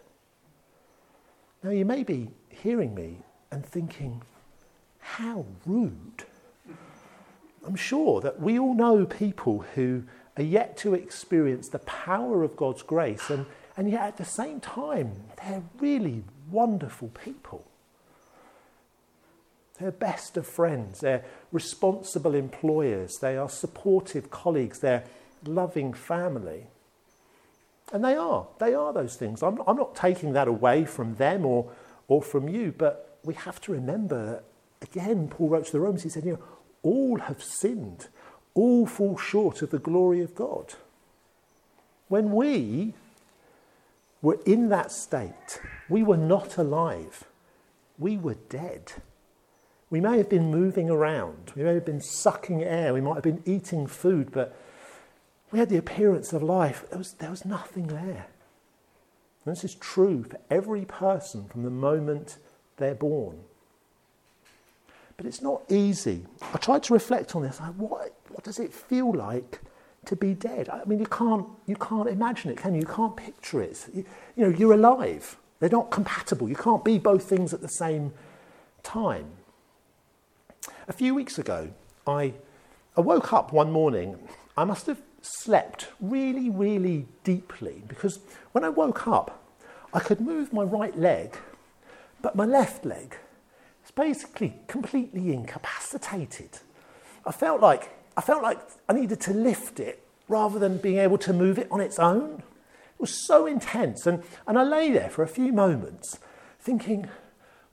Now, 1.63 1.71
you 1.71 1.87
may 1.87 2.03
be 2.03 2.29
hearing 2.51 2.95
me 2.95 3.21
and 3.51 3.65
thinking, 3.65 4.21
how 4.99 5.47
rude. 5.65 6.25
I'm 7.67 7.77
sure 7.77 8.21
that 8.21 8.41
we 8.41 8.59
all 8.59 8.75
know 8.75 9.07
people 9.07 9.65
who 9.75 10.05
are 10.37 10.43
yet 10.43 10.77
to 10.79 10.93
experience 10.93 11.71
the 11.71 11.79
power 11.79 12.43
of 12.43 12.57
God's 12.57 12.83
grace, 12.83 13.31
and, 13.31 13.47
and 13.75 13.91
yet 13.91 14.03
at 14.03 14.17
the 14.19 14.25
same 14.27 14.61
time, 14.61 15.15
they're 15.43 15.63
really 15.79 16.25
wonderful 16.51 17.09
people. 17.09 17.65
They're 19.79 19.91
best 19.91 20.37
of 20.37 20.47
friends, 20.47 21.01
they're 21.01 21.25
responsible 21.53 22.35
employers, 22.35 23.17
they 23.17 23.39
are 23.39 23.49
supportive 23.49 24.31
colleagues, 24.31 24.81
they're 24.81 25.05
loving 25.45 25.93
family. 25.93 26.69
And 27.93 28.05
they 28.05 28.15
are, 28.15 28.47
they 28.59 28.75
are 28.75 28.93
those 28.93 29.17
things. 29.17 29.43
I'm, 29.43 29.61
I'm 29.67 29.77
not 29.77 29.95
taking 29.95 30.33
that 30.35 30.49
away 30.49 30.85
from 30.85 31.17
them 31.17 31.45
or, 31.45 31.71
or 32.09 32.23
from 32.23 32.49
you, 32.49 32.73
but 32.77 33.19
we 33.25 33.35
have 33.35 33.61
to 33.63 33.73
remember, 33.73 34.43
again, 34.81 35.29
Paul 35.29 35.49
wrote 35.49 35.67
to 35.67 35.73
the 35.73 35.81
Romans, 35.81 36.03
he 36.03 36.09
said, 36.09 36.25
you 36.25 36.33
know, 36.33 36.45
all 36.83 37.19
have 37.19 37.43
sinned, 37.43 38.09
all 38.55 38.87
fall 38.87 39.17
short 39.17 39.63
of 39.63 39.71
the 39.71 39.79
glory 39.79 40.21
of 40.21 40.35
God. 40.35 40.75
When 42.09 42.33
we 42.33 42.95
were 44.23 44.39
in 44.47 44.69
that 44.69 44.93
state, 44.93 45.61
we 45.89 46.03
were 46.03 46.17
not 46.17 46.59
alive, 46.59 47.25
we 47.99 48.17
were 48.17 48.37
dead. 48.49 48.93
We 49.91 50.01
may 50.01 50.19
have 50.19 50.29
been 50.29 50.53
moving 50.53 50.89
around, 50.89 51.53
we 51.57 51.65
may 51.65 51.75
have 51.75 51.85
been 51.85 52.01
sucking 52.01 52.63
air, 52.63 52.95
we 52.95 53.01
might 53.01 53.17
have 53.17 53.25
been 53.25 53.43
eating 53.45 53.89
food, 53.89 54.31
but 54.31 54.57
we 55.53 55.59
had 55.59 55.69
the 55.69 55.77
appearance 55.77 56.33
of 56.33 56.43
life. 56.43 56.85
There 56.91 56.99
was, 56.99 57.13
there 57.15 57.31
was 57.31 57.45
nothing 57.45 57.89
there. 57.89 58.27
And 59.45 59.57
this 59.57 59.65
is 59.65 59.75
true 59.75 60.25
for 60.25 60.39
every 60.51 60.85
person 60.85 61.49
from 61.49 61.63
the 61.63 61.71
moment 61.71 62.39
they're 62.77 62.95
born. 62.95 63.41
But 65.17 65.27
it's 65.27 65.43
not 65.43 65.63
easy. 65.69 66.27
I 66.55 66.59
tried 66.59 66.83
to 66.85 66.95
reflect 66.95 67.35
on 67.37 67.43
this. 67.43 67.59
What, 67.59 68.15
what 68.29 68.45
does 68.45 68.59
it 68.59 68.73
feel 68.73 69.13
like 69.13 69.61
to 70.07 70.17
be 70.17 70.35
dead? 70.35 70.69
I 70.69 70.85
mean, 70.85 70.99
you 70.99 71.07
can't, 71.07 71.47
you 71.67 71.77
can't 71.77 72.09
imagine 72.09 72.51
it, 72.51 72.57
can 72.57 72.75
you? 72.75 72.81
You 72.81 72.87
can't 72.87 73.17
picture 73.17 73.61
it. 73.61 73.87
You, 73.93 74.05
you 74.37 74.49
know, 74.49 74.57
you're 74.57 74.73
alive. 74.73 75.37
They're 75.59 75.69
not 75.69 75.91
compatible. 75.91 76.49
You 76.49 76.57
can't 76.57 76.85
be 76.85 76.99
both 76.99 77.25
things 77.25 77.53
at 77.53 77.61
the 77.61 77.69
same 77.69 78.13
time. 78.83 79.27
A 80.89 80.93
few 80.93 81.15
weeks 81.15 81.39
ago, 81.39 81.71
I, 82.07 82.35
I 82.97 83.01
woke 83.01 83.33
up 83.33 83.53
one 83.53 83.71
morning. 83.71 84.19
I 84.57 84.65
must 84.65 84.87
have 84.87 85.01
slept 85.23 85.89
really, 86.01 86.51
really 86.51 87.07
deeply 87.25 87.83
because 87.89 88.21
when 88.53 88.65
I 88.65 88.69
woke 88.69 89.07
up, 89.07 89.43
I 89.93 90.01
could 90.01 90.21
move 90.21 90.53
my 90.53 90.63
right 90.63 90.97
leg, 90.97 91.37
but 92.23 92.37
my 92.37 92.45
left 92.45 92.85
leg 92.85 93.17
is 93.85 93.91
basically 93.91 94.55
completely 94.67 95.33
incapacitated. 95.33 96.59
I 97.27 97.33
felt 97.33 97.61
like 97.61 97.91
I 98.17 98.21
felt 98.21 98.43
like 98.43 98.59
I 98.89 98.93
needed 98.93 99.21
to 99.23 99.33
lift 99.33 99.81
it 99.81 100.05
rather 100.29 100.59
than 100.59 100.79
being 100.79 100.99
able 100.99 101.19
to 101.19 101.33
move 101.33 101.59
it 101.59 101.69
on 101.71 101.81
its 101.81 101.99
own. 101.99 102.43
It 102.95 103.01
was 103.01 103.27
so 103.27 103.47
intense, 103.47 104.07
and, 104.07 104.23
and 104.47 104.59
I 104.59 104.63
lay 104.63 104.91
there 104.91 105.11
for 105.11 105.23
a 105.23 105.29
few 105.29 105.53
moments 105.53 106.19
thinking, 106.61 107.09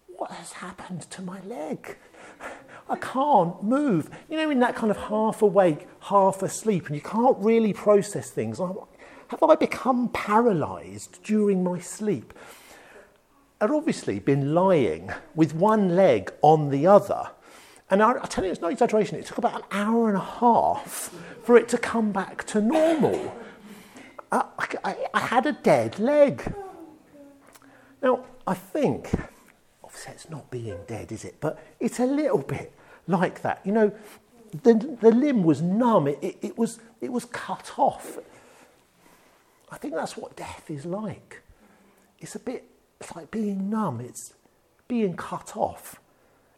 what 0.07 0.31
has 0.31 0.53
happened 0.53 1.01
to 1.11 1.21
my 1.21 1.41
leg? 1.41 1.97
I 2.89 2.95
can't 2.95 3.61
move. 3.63 4.09
You 4.29 4.37
know, 4.37 4.49
in 4.49 4.59
that 4.59 4.75
kind 4.75 4.91
of 4.91 4.97
half 4.97 5.41
awake, 5.41 5.87
half 6.01 6.41
asleep, 6.41 6.87
and 6.87 6.95
you 6.95 7.01
can't 7.01 7.37
really 7.39 7.73
process 7.73 8.29
things. 8.29 8.59
Have 8.59 9.43
I 9.43 9.55
become 9.55 10.09
paralyzed 10.09 11.21
during 11.23 11.63
my 11.63 11.79
sleep? 11.79 12.33
I'd 13.59 13.71
obviously 13.71 14.19
been 14.19 14.53
lying 14.53 15.11
with 15.35 15.53
one 15.53 15.95
leg 15.95 16.31
on 16.41 16.69
the 16.69 16.87
other, 16.87 17.31
And 17.89 18.03
I, 18.03 18.11
I 18.21 18.25
tell 18.25 18.43
you, 18.43 18.51
it's 18.51 18.61
no 18.61 18.67
exaggeration, 18.67 19.17
it 19.17 19.25
took 19.25 19.37
about 19.37 19.55
an 19.55 19.67
hour 19.71 20.09
and 20.09 20.17
a 20.17 20.21
half 20.21 21.13
for 21.43 21.57
it 21.57 21.69
to 21.69 21.77
come 21.77 22.11
back 22.11 22.43
to 22.47 22.61
normal. 22.61 23.33
I, 24.31 24.43
I, 24.83 24.95
I 25.13 25.19
had 25.19 25.45
a 25.45 25.53
dead 25.53 25.97
leg. 25.99 26.53
Now, 28.01 28.25
I 28.45 28.53
think, 28.55 29.09
obviously, 29.83 30.13
it's 30.13 30.29
not 30.29 30.51
being 30.51 30.77
dead, 30.85 31.11
is 31.13 31.23
it? 31.23 31.37
But 31.39 31.63
it's 31.79 31.99
a 31.99 32.05
little 32.05 32.39
bit 32.39 32.73
like 33.07 33.41
that. 33.41 33.61
You 33.63 33.71
know, 33.71 33.91
the, 34.63 34.97
the 35.01 35.11
limb 35.11 35.43
was 35.43 35.61
numb, 35.61 36.07
it, 36.07 36.19
it, 36.21 36.37
it, 36.41 36.57
was, 36.57 36.79
it 37.01 37.11
was 37.11 37.25
cut 37.25 37.73
off. 37.77 38.17
I 39.69 39.77
think 39.77 39.93
that's 39.93 40.15
what 40.15 40.35
death 40.35 40.69
is 40.69 40.85
like. 40.85 41.41
It's 42.19 42.35
a 42.35 42.39
bit, 42.39 42.65
it's 42.99 43.15
like 43.15 43.31
being 43.31 43.69
numb, 43.69 43.99
it's 43.99 44.33
being 44.87 45.15
cut 45.15 45.55
off. 45.55 45.99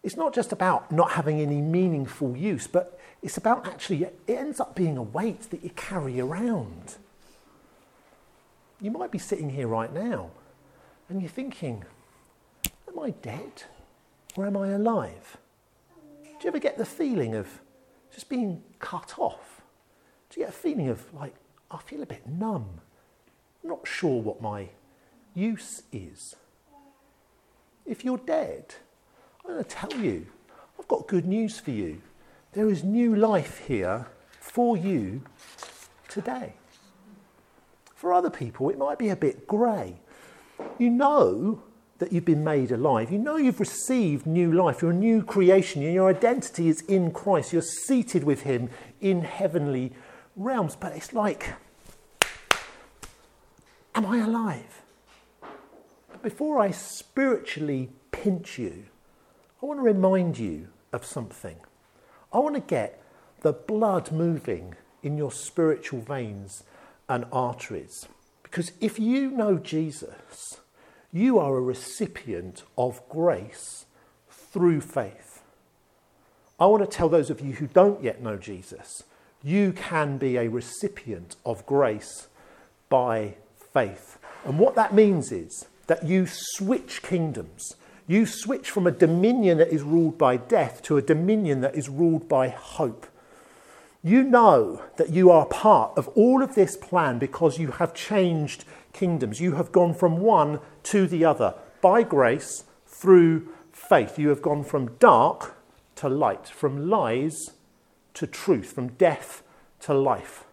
It's 0.03 0.15
not 0.15 0.33
just 0.33 0.51
about 0.51 0.91
not 0.91 1.11
having 1.11 1.41
any 1.41 1.61
meaningful 1.61 2.37
use, 2.37 2.67
but 2.67 2.99
it's 3.21 3.37
about 3.37 3.67
actually, 3.67 4.03
it 4.03 4.19
ends 4.27 4.59
up 4.59 4.75
being 4.75 4.97
a 4.97 5.03
weight 5.03 5.41
that 5.49 5.63
you 5.63 5.71
carry 5.71 6.19
around. 6.19 6.95
You 8.79 8.91
might 8.91 9.11
be 9.11 9.17
sitting 9.17 9.49
here 9.49 9.67
right 9.67 9.93
now 9.93 10.31
and 11.09 11.21
you're 11.21 11.29
thinking, 11.29 11.83
Am 12.87 12.97
I 12.99 13.11
dead 13.11 13.63
or 14.35 14.47
am 14.47 14.57
I 14.57 14.69
alive? 14.69 15.37
Do 16.39 16.46
you 16.46 16.50
ever 16.50 16.60
get 16.60 16.77
the 16.77 16.86
feeling 16.86 17.36
of 17.36 17.48
just 18.13 18.29
being 18.29 18.63
cut 18.79 19.19
off? 19.19 19.62
Do 20.29 20.39
you 20.39 20.46
get 20.46 20.55
a 20.55 20.58
feeling 20.58 20.88
of 20.88 21.13
like, 21.13 21.36
I 21.69 21.77
feel 21.79 22.01
a 22.01 22.05
bit 22.05 22.25
numb? 22.27 22.79
I'm 23.62 23.69
not 23.69 23.86
sure 23.86 24.22
what 24.22 24.41
my 24.41 24.69
use 25.34 25.84
is. 25.91 26.38
If 27.86 28.05
you're 28.05 28.19
dead, 28.19 28.75
I'm 29.43 29.51
going 29.51 29.63
to 29.63 29.69
tell 29.69 29.93
you, 29.93 30.27
I've 30.79 30.88
got 30.88 31.08
good 31.08 31.25
news 31.25 31.60
for 31.60 31.72
you. 31.72 32.01
There 32.53 32.69
is 32.69 32.86
new 32.86 33.15
life 33.17 33.60
here 33.67 34.08
for 34.39 34.77
you 34.77 35.24
today. 36.08 36.53
For 37.96 38.13
other 38.13 38.29
people, 38.29 38.69
it 38.69 38.77
might 38.77 38.98
be 38.98 39.10
a 39.10 39.15
bit 39.15 39.46
grey. 39.46 40.00
You 40.77 40.89
know 40.89 41.63
that 41.99 42.11
you've 42.11 42.25
been 42.25 42.43
made 42.43 42.71
alive. 42.71 43.11
You 43.11 43.19
know 43.19 43.37
you've 43.37 43.59
received 43.59 44.25
new 44.25 44.51
life. 44.51 44.81
You're 44.81 44.91
a 44.91 44.95
new 44.95 45.21
creation. 45.21 45.81
Your 45.81 46.09
identity 46.09 46.69
is 46.69 46.81
in 46.81 47.11
Christ. 47.11 47.53
You're 47.53 47.61
seated 47.61 48.23
with 48.23 48.43
Him 48.43 48.69
in 48.99 49.21
heavenly 49.21 49.93
realms. 50.35 50.75
But 50.75 50.93
it's 50.95 51.13
like, 51.13 51.53
am 53.93 54.05
I 54.05 54.19
alive? 54.19 54.81
But 56.11 56.23
before 56.23 56.59
I 56.59 56.71
spiritually 56.71 57.89
pinch 58.11 58.57
you, 58.57 58.85
I 59.61 59.65
want 59.65 59.79
to 59.79 59.83
remind 59.83 60.39
you 60.39 60.69
of 60.93 61.05
something. 61.05 61.57
I 62.31 62.39
want 62.39 62.55
to 62.55 62.61
get 62.61 63.01
the 63.41 63.53
blood 63.53 64.11
moving 64.11 64.75
in 65.03 65.17
your 65.17 65.31
spiritual 65.31 65.99
veins 65.99 66.63
and 67.09 67.25
arteries. 67.31 68.07
Because 68.43 68.71
if 68.79 68.99
you 68.99 69.31
know 69.31 69.57
Jesus, 69.57 70.59
you 71.11 71.39
are 71.39 71.57
a 71.57 71.61
recipient 71.61 72.63
of 72.77 73.01
grace 73.09 73.85
through 74.29 74.81
faith. 74.81 75.41
I 76.59 76.65
want 76.65 76.83
to 76.83 76.97
tell 76.97 77.09
those 77.09 77.29
of 77.29 77.41
you 77.41 77.53
who 77.53 77.67
don't 77.67 78.03
yet 78.03 78.21
know 78.21 78.37
Jesus, 78.37 79.03
you 79.43 79.71
can 79.71 80.17
be 80.17 80.37
a 80.37 80.49
recipient 80.49 81.35
of 81.45 81.65
grace 81.65 82.27
by 82.89 83.35
faith. 83.73 84.17
And 84.45 84.59
what 84.59 84.75
that 84.75 84.93
means 84.93 85.31
is 85.31 85.67
that 85.87 86.05
you 86.05 86.27
switch 86.27 87.01
kingdoms. 87.01 87.75
You 88.07 88.25
switch 88.25 88.69
from 88.69 88.87
a 88.87 88.91
dominion 88.91 89.59
that 89.59 89.73
is 89.73 89.83
ruled 89.83 90.17
by 90.17 90.37
death 90.37 90.81
to 90.83 90.97
a 90.97 91.01
dominion 91.01 91.61
that 91.61 91.75
is 91.75 91.89
ruled 91.89 92.27
by 92.27 92.49
hope. 92.49 93.07
You 94.03 94.23
know 94.23 94.81
that 94.97 95.09
you 95.09 95.29
are 95.29 95.45
part 95.45 95.97
of 95.97 96.07
all 96.09 96.41
of 96.41 96.55
this 96.55 96.77
plan 96.77 97.19
because 97.19 97.59
you 97.59 97.71
have 97.71 97.93
changed 97.93 98.65
kingdoms. 98.93 99.39
You 99.39 99.54
have 99.54 99.71
gone 99.71 99.93
from 99.93 100.19
one 100.19 100.60
to 100.84 101.08
the 101.08 101.25
other 101.25 101.56
by 101.82 102.04
grace 102.04 102.63
through 102.86 103.47
faith. 103.71 104.19
You 104.19 104.30
have 104.30 104.41
gone 104.41 104.63
from 104.63 104.95
dark 104.97 105.56
to 105.95 106.10
light, 106.10 106.47
from 106.47 106.89
lies 106.89 107.52
to 108.13 108.28
truth, 108.28 108.73
from 108.73 108.89
death 108.89 109.43
to 109.82 109.93
life. 109.93 110.45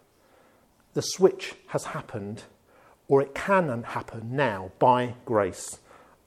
The 0.93 1.01
switch 1.01 1.55
has 1.67 1.85
happened, 1.85 2.43
or 3.07 3.21
it 3.21 3.35
can 3.35 3.83
happen 3.83 4.35
now 4.35 4.71
by 4.79 5.15
grace 5.25 5.79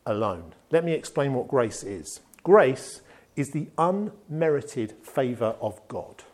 alone. 0.07 0.55
Let 0.71 0.85
me 0.85 0.93
explain 0.93 1.35
what 1.35 1.49
grace 1.49 1.83
is. 1.83 2.21
Grace 2.43 3.01
is 3.37 3.51
the 3.51 3.69
unmerited 3.79 4.95
favour 5.03 5.57
of 5.61 5.81
God. 5.89 6.25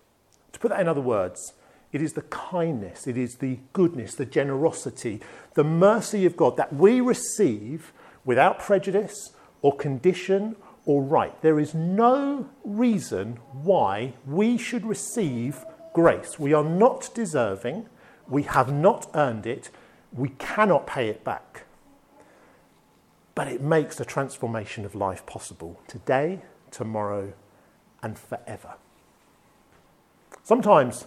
To 0.53 0.59
put 0.59 0.71
that 0.71 0.81
in 0.81 0.89
other 0.89 1.01
words, 1.01 1.53
it 1.92 2.03
is 2.03 2.14
the 2.14 2.22
kindness, 2.22 3.07
it 3.07 3.16
is 3.16 3.37
the 3.37 3.59
goodness, 3.72 4.14
the 4.14 4.27
generosity, 4.27 5.20
the 5.55 5.64
mercy 5.64 6.27
of 6.27 6.37
God 6.37 6.57
that 6.57 6.75
we 6.75 7.01
receive 7.01 7.92
without 8.25 8.59
prejudice 8.59 9.33
or 9.62 9.75
condition 9.75 10.57
or 10.85 11.03
right. 11.03 11.40
There 11.42 11.59
is 11.59 11.75
no 11.75 12.49
reason 12.64 13.38
why 13.53 14.14
we 14.27 14.59
should 14.59 14.85
receive 14.85 15.64
grace. 15.92 16.38
We 16.38 16.53
are 16.53 16.64
not 16.64 17.11
deserving, 17.14 17.88
we 18.29 18.42
have 18.42 18.72
not 18.72 19.11
earned 19.14 19.46
it, 19.46 19.70
we 20.12 20.31
cannot 20.31 20.87
pay 20.87 21.09
it 21.09 21.25
back. 21.25 21.64
But 23.35 23.49
it 23.49 23.61
makes 23.61 23.96
the 23.96 24.05
transformation 24.05 24.85
of 24.85 24.94
life 24.94 25.27
possible 25.27 25.81
today, 25.87 26.42
tomorrow, 26.70 27.35
and 28.03 28.18
forever. 28.18 28.75
Sometimes, 30.42 31.07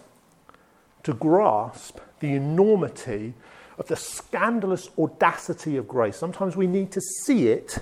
to 1.02 1.14
grasp 1.14 1.98
the 2.20 2.32
enormity 2.32 3.34
of 3.78 3.88
the 3.88 3.96
scandalous 3.96 4.90
audacity 4.98 5.76
of 5.76 5.88
grace, 5.88 6.16
sometimes 6.16 6.56
we 6.56 6.66
need 6.66 6.92
to 6.92 7.00
see 7.00 7.48
it 7.48 7.78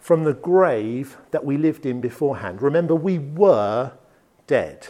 from 0.00 0.24
the 0.24 0.34
grave 0.34 1.16
that 1.30 1.44
we 1.44 1.56
lived 1.56 1.86
in 1.86 2.00
beforehand. 2.00 2.62
Remember, 2.62 2.94
we 2.94 3.18
were 3.18 3.92
dead. 4.46 4.86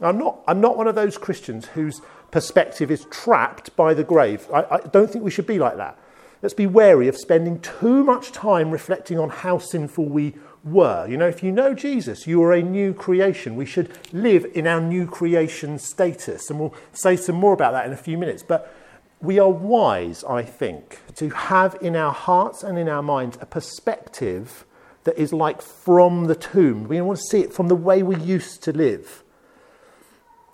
I'm 0.00 0.18
not, 0.18 0.42
I'm 0.46 0.60
not 0.60 0.76
one 0.76 0.88
of 0.88 0.94
those 0.94 1.16
Christians 1.16 1.66
whose 1.66 2.00
perspective 2.30 2.90
is 2.90 3.06
trapped 3.10 3.74
by 3.76 3.94
the 3.94 4.04
grave. 4.04 4.48
I, 4.52 4.64
I 4.70 4.78
don't 4.92 5.10
think 5.10 5.24
we 5.24 5.30
should 5.30 5.46
be 5.46 5.58
like 5.58 5.76
that. 5.76 5.98
Let's 6.42 6.54
be 6.54 6.66
wary 6.66 7.08
of 7.08 7.16
spending 7.16 7.60
too 7.60 8.04
much 8.04 8.32
time 8.32 8.70
reflecting 8.70 9.18
on 9.18 9.30
how 9.30 9.58
sinful 9.58 10.06
we 10.06 10.34
were. 10.64 11.06
You 11.06 11.16
know, 11.16 11.28
if 11.28 11.42
you 11.42 11.52
know 11.52 11.74
Jesus, 11.74 12.26
you 12.26 12.42
are 12.42 12.52
a 12.52 12.62
new 12.62 12.94
creation. 12.94 13.54
We 13.56 13.66
should 13.66 13.90
live 14.12 14.46
in 14.54 14.66
our 14.66 14.80
new 14.80 15.06
creation 15.06 15.78
status. 15.78 16.50
And 16.50 16.58
we'll 16.58 16.74
say 16.92 17.16
some 17.16 17.36
more 17.36 17.52
about 17.52 17.72
that 17.72 17.86
in 17.86 17.92
a 17.92 17.96
few 17.96 18.16
minutes. 18.16 18.42
But 18.42 18.74
we 19.20 19.38
are 19.38 19.50
wise, 19.50 20.24
I 20.24 20.42
think, 20.42 21.00
to 21.16 21.30
have 21.30 21.76
in 21.80 21.96
our 21.96 22.12
hearts 22.12 22.62
and 22.62 22.78
in 22.78 22.88
our 22.88 23.02
minds 23.02 23.38
a 23.40 23.46
perspective 23.46 24.64
that 25.04 25.18
is 25.18 25.32
like 25.32 25.60
from 25.60 26.24
the 26.24 26.34
tomb. 26.34 26.88
We 26.88 27.00
want 27.00 27.18
to 27.18 27.24
see 27.24 27.40
it 27.40 27.52
from 27.52 27.68
the 27.68 27.74
way 27.74 28.02
we 28.02 28.16
used 28.16 28.62
to 28.64 28.72
live. 28.72 29.22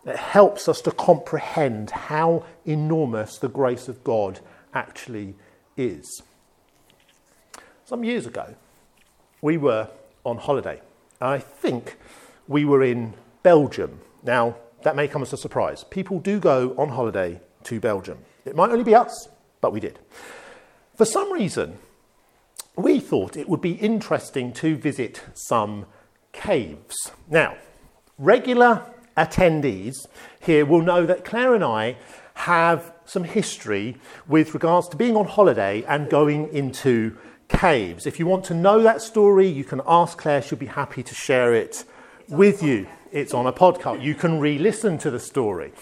It 0.05 0.16
helps 0.16 0.68
us 0.68 0.81
to 0.83 0.90
comprehend 0.90 1.90
how 1.90 2.44
enormous 2.64 3.38
the 3.38 3.49
grace 3.49 3.87
of 3.87 4.03
God 4.03 4.40
actually 4.75 5.35
is. 5.77 6.23
Some 7.85 8.03
years 8.03 8.27
ago, 8.27 8.55
we 9.42 9.57
were 9.57 9.88
on 10.24 10.38
holiday. 10.38 10.80
I 11.20 11.38
think 11.38 11.96
we 12.48 12.64
were 12.64 12.83
in 12.83 13.14
Belgium. 13.42 14.00
Now, 14.22 14.56
that 14.83 14.96
may 14.96 15.09
come 15.09 15.22
as 15.22 15.33
a 15.33 15.37
surprise. 15.37 15.85
People 15.85 16.18
do 16.18 16.40
go 16.40 16.74
on 16.78 16.90
holiday 16.90 17.40
to 17.64 17.80
Belgium. 17.80 18.18
It 18.44 18.56
might 18.56 18.70
only 18.70 18.85
be 18.85 18.94
us, 18.94 19.28
but 19.61 19.72
we 19.72 19.80
did. 19.80 19.98
For 20.96 21.04
some 21.04 21.33
reason, 21.33 21.78
we 22.76 23.00
thought 23.00 23.37
it 23.37 23.48
would 23.48 23.61
be 23.61 23.72
interesting 23.72 24.52
to 24.54 24.76
visit 24.76 25.22
some 25.35 25.87
caves. 26.33 26.96
Now, 27.28 27.56
regular 28.18 28.87
attendees 29.16 30.06
here 30.40 30.64
will 30.64 30.83
know 30.83 31.04
that 31.04 31.24
Claire 31.24 31.54
and 31.54 31.64
I 31.64 31.96
have 32.35 32.92
some 33.04 33.24
history 33.24 33.96
with 34.26 34.54
regards 34.54 34.88
to 34.88 34.96
being 34.96 35.16
on 35.16 35.26
holiday 35.26 35.85
and 35.87 36.09
going 36.09 36.48
into 36.54 37.16
caves. 37.50 38.06
If 38.06 38.18
you 38.18 38.26
want 38.26 38.44
to 38.46 38.54
know 38.54 38.82
that 38.82 39.02
story, 39.02 39.46
you 39.46 39.64
can 39.64 39.82
ask 39.86 40.16
Claire, 40.16 40.40
she'll 40.40 40.58
be 40.58 40.66
happy 40.66 41.02
to 41.02 41.14
share 41.14 41.52
it 41.52 41.84
with 42.28 42.62
you. 42.62 42.86
It's 43.12 43.34
on 43.34 43.46
a 43.46 43.52
podcast. 43.52 44.02
You 44.02 44.14
can 44.14 44.40
re 44.40 44.58
listen 44.58 44.96
to 44.98 45.10
the 45.10 45.20
story. 45.20 45.72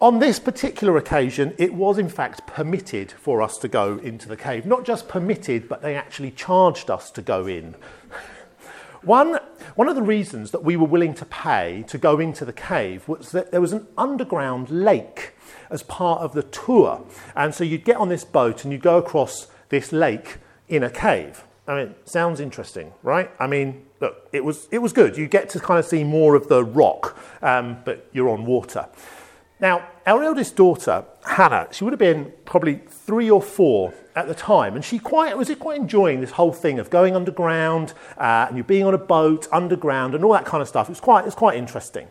On 0.00 0.18
this 0.18 0.38
particular 0.38 0.96
occasion, 0.96 1.54
it 1.58 1.74
was 1.74 1.98
in 1.98 2.08
fact 2.08 2.46
permitted 2.46 3.12
for 3.12 3.42
us 3.42 3.58
to 3.58 3.68
go 3.68 3.98
into 3.98 4.28
the 4.28 4.36
cave. 4.36 4.64
Not 4.64 4.84
just 4.84 5.08
permitted, 5.08 5.68
but 5.68 5.82
they 5.82 5.94
actually 5.94 6.30
charged 6.30 6.90
us 6.90 7.10
to 7.12 7.22
go 7.22 7.46
in. 7.46 7.74
One, 9.02 9.38
one 9.76 9.88
of 9.88 9.94
the 9.94 10.02
reasons 10.02 10.50
that 10.50 10.64
we 10.64 10.76
were 10.76 10.86
willing 10.86 11.14
to 11.14 11.24
pay 11.24 11.84
to 11.86 11.98
go 11.98 12.18
into 12.18 12.44
the 12.44 12.52
cave 12.52 13.06
was 13.06 13.30
that 13.30 13.52
there 13.52 13.60
was 13.60 13.72
an 13.72 13.86
underground 13.96 14.70
lake 14.70 15.34
as 15.70 15.84
part 15.84 16.20
of 16.20 16.32
the 16.32 16.42
tour. 16.42 17.04
And 17.36 17.54
so 17.54 17.62
you'd 17.62 17.84
get 17.84 17.96
on 17.96 18.08
this 18.08 18.24
boat 18.24 18.64
and 18.64 18.72
you'd 18.72 18.82
go 18.82 18.98
across 18.98 19.46
this 19.68 19.92
lake 19.92 20.38
in 20.68 20.82
a 20.82 20.90
cave. 20.90 21.44
I 21.66 21.84
mean, 21.84 21.94
sounds 22.04 22.40
interesting, 22.40 22.92
right? 23.02 23.30
I 23.38 23.46
mean, 23.46 23.84
look, 24.00 24.28
it 24.32 24.42
was, 24.44 24.68
it 24.70 24.78
was 24.78 24.92
good. 24.92 25.18
You 25.18 25.28
get 25.28 25.50
to 25.50 25.60
kind 25.60 25.78
of 25.78 25.84
see 25.84 26.02
more 26.02 26.34
of 26.34 26.48
the 26.48 26.64
rock, 26.64 27.18
um, 27.42 27.78
but 27.84 28.08
you're 28.12 28.30
on 28.30 28.46
water. 28.46 28.86
Now, 29.60 29.86
our 30.06 30.22
eldest 30.22 30.56
daughter, 30.56 31.04
Hannah, 31.24 31.68
she 31.72 31.84
would 31.84 31.92
have 31.92 31.98
been 31.98 32.32
probably 32.44 32.80
three 32.88 33.28
or 33.28 33.42
four 33.42 33.92
at 34.14 34.28
the 34.28 34.34
time, 34.34 34.76
and 34.76 34.84
she 34.84 34.98
quite 34.98 35.36
was 35.36 35.54
quite 35.58 35.78
enjoying 35.78 36.20
this 36.20 36.32
whole 36.32 36.52
thing 36.52 36.78
of 36.78 36.90
going 36.90 37.14
underground 37.14 37.92
uh, 38.16 38.46
and 38.48 38.56
you 38.56 38.64
being 38.64 38.84
on 38.84 38.94
a 38.94 38.98
boat 38.98 39.46
underground 39.52 40.14
and 40.14 40.24
all 40.24 40.32
that 40.32 40.44
kind 40.46 40.62
of 40.62 40.68
stuff. 40.68 40.88
It 40.88 40.92
was 40.92 41.00
quite, 41.00 41.22
it 41.22 41.26
was 41.26 41.34
quite 41.34 41.58
interesting. 41.58 42.08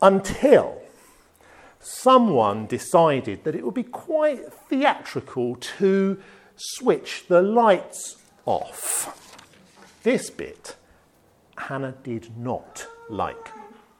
Until 0.00 0.80
someone 1.80 2.66
decided 2.66 3.42
that 3.44 3.54
it 3.54 3.64
would 3.64 3.74
be 3.74 3.82
quite 3.82 4.52
theatrical 4.52 5.56
to 5.56 6.20
switch 6.56 7.24
the 7.28 7.42
lights 7.42 8.16
off. 8.46 9.18
This 10.02 10.30
bit 10.30 10.76
Hannah 11.56 11.94
did 12.02 12.36
not 12.36 12.86
like. 13.08 13.50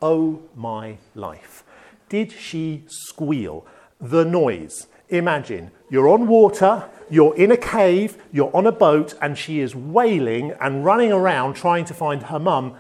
Oh 0.01 0.43
my 0.57 0.99
life. 1.15 1.65
Did 2.09 2.33
she 2.33 2.85
squeal? 2.87 3.67
The 4.01 4.25
noise. 4.25 4.89
Imagine 5.09 5.71
you're 5.91 6.09
on 6.09 6.27
water, 6.27 6.89
you're 7.11 7.37
in 7.37 7.53
a 7.53 7.57
cave, 7.57 8.17
you're 8.33 8.55
on 8.57 8.67
a 8.67 8.73
boat, 8.73 9.15
and 9.21 9.37
she 9.37 9.61
is 9.61 9.77
wailing 9.77 10.53
and 10.61 10.85
running 10.85 11.13
around 11.13 11.55
trying 11.55 11.85
to 11.85 11.95
find 11.95 12.25
her 12.25 12.39
mum. 12.39 12.77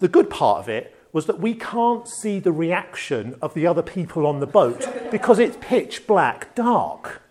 The 0.00 0.08
good 0.08 0.28
part 0.28 0.58
of 0.58 0.68
it 0.68 0.94
was 1.12 1.26
that 1.26 1.40
we 1.40 1.54
can't 1.54 2.08
see 2.08 2.38
the 2.38 2.52
reaction 2.52 3.36
of 3.40 3.54
the 3.54 3.66
other 3.66 3.82
people 3.82 4.26
on 4.26 4.40
the 4.40 4.46
boat 4.46 5.10
because 5.10 5.38
it's 5.38 5.56
pitch 5.60 6.06
black 6.06 6.54
dark. 6.54 7.22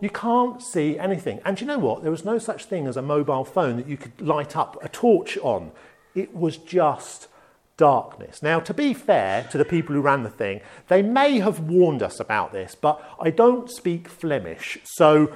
You 0.00 0.10
can't 0.10 0.62
see 0.62 0.98
anything. 0.98 1.40
And 1.44 1.60
you 1.60 1.66
know 1.66 1.78
what? 1.78 2.02
There 2.02 2.10
was 2.10 2.24
no 2.24 2.38
such 2.38 2.64
thing 2.66 2.86
as 2.86 2.96
a 2.96 3.02
mobile 3.02 3.44
phone 3.44 3.76
that 3.76 3.88
you 3.88 3.96
could 3.96 4.20
light 4.20 4.56
up 4.56 4.82
a 4.82 4.88
torch 4.88 5.36
on. 5.38 5.72
It 6.14 6.34
was 6.34 6.56
just 6.56 7.28
darkness. 7.76 8.42
Now, 8.42 8.60
to 8.60 8.74
be 8.74 8.92
fair 8.92 9.44
to 9.50 9.58
the 9.58 9.64
people 9.64 9.94
who 9.94 10.00
ran 10.00 10.22
the 10.22 10.30
thing, 10.30 10.60
they 10.88 11.02
may 11.02 11.38
have 11.38 11.60
warned 11.60 12.02
us 12.02 12.20
about 12.20 12.52
this, 12.52 12.74
but 12.74 13.00
I 13.20 13.30
don't 13.30 13.70
speak 13.70 14.08
Flemish, 14.08 14.78
so 14.84 15.32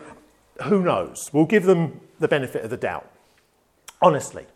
who 0.65 0.83
knows? 0.83 1.31
We'll 1.33 1.47
give 1.47 1.65
them 1.65 2.01
the 2.19 2.29
benefit 2.29 2.65
of 2.65 2.71
the 2.71 2.77
doubt. 2.77 3.09
Honestly, 4.03 4.47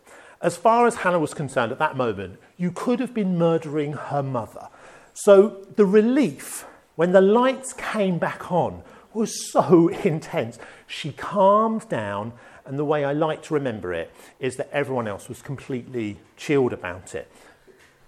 as 0.42 0.56
far 0.56 0.86
as 0.86 0.96
Hannah 0.96 1.20
was 1.20 1.32
concerned 1.32 1.72
at 1.72 1.78
that 1.78 1.96
moment, 1.96 2.38
you 2.56 2.70
could 2.70 3.00
have 3.00 3.14
been 3.14 3.38
murdering 3.38 3.94
her 3.94 4.22
mother. 4.22 4.68
So 5.14 5.64
the 5.76 5.86
relief 5.86 6.66
when 6.96 7.12
the 7.12 7.20
lights 7.20 7.72
came 7.72 8.18
back 8.18 8.50
on 8.50 8.82
was 9.16 9.50
so 9.50 9.88
intense. 10.04 10.58
She 10.86 11.10
calmed 11.10 11.88
down, 11.88 12.34
and 12.64 12.78
the 12.78 12.84
way 12.84 13.04
I 13.04 13.12
like 13.12 13.42
to 13.44 13.54
remember 13.54 13.92
it 13.92 14.12
is 14.38 14.56
that 14.56 14.70
everyone 14.70 15.08
else 15.08 15.28
was 15.28 15.42
completely 15.42 16.18
chilled 16.36 16.72
about 16.72 17.14
it. 17.14 17.30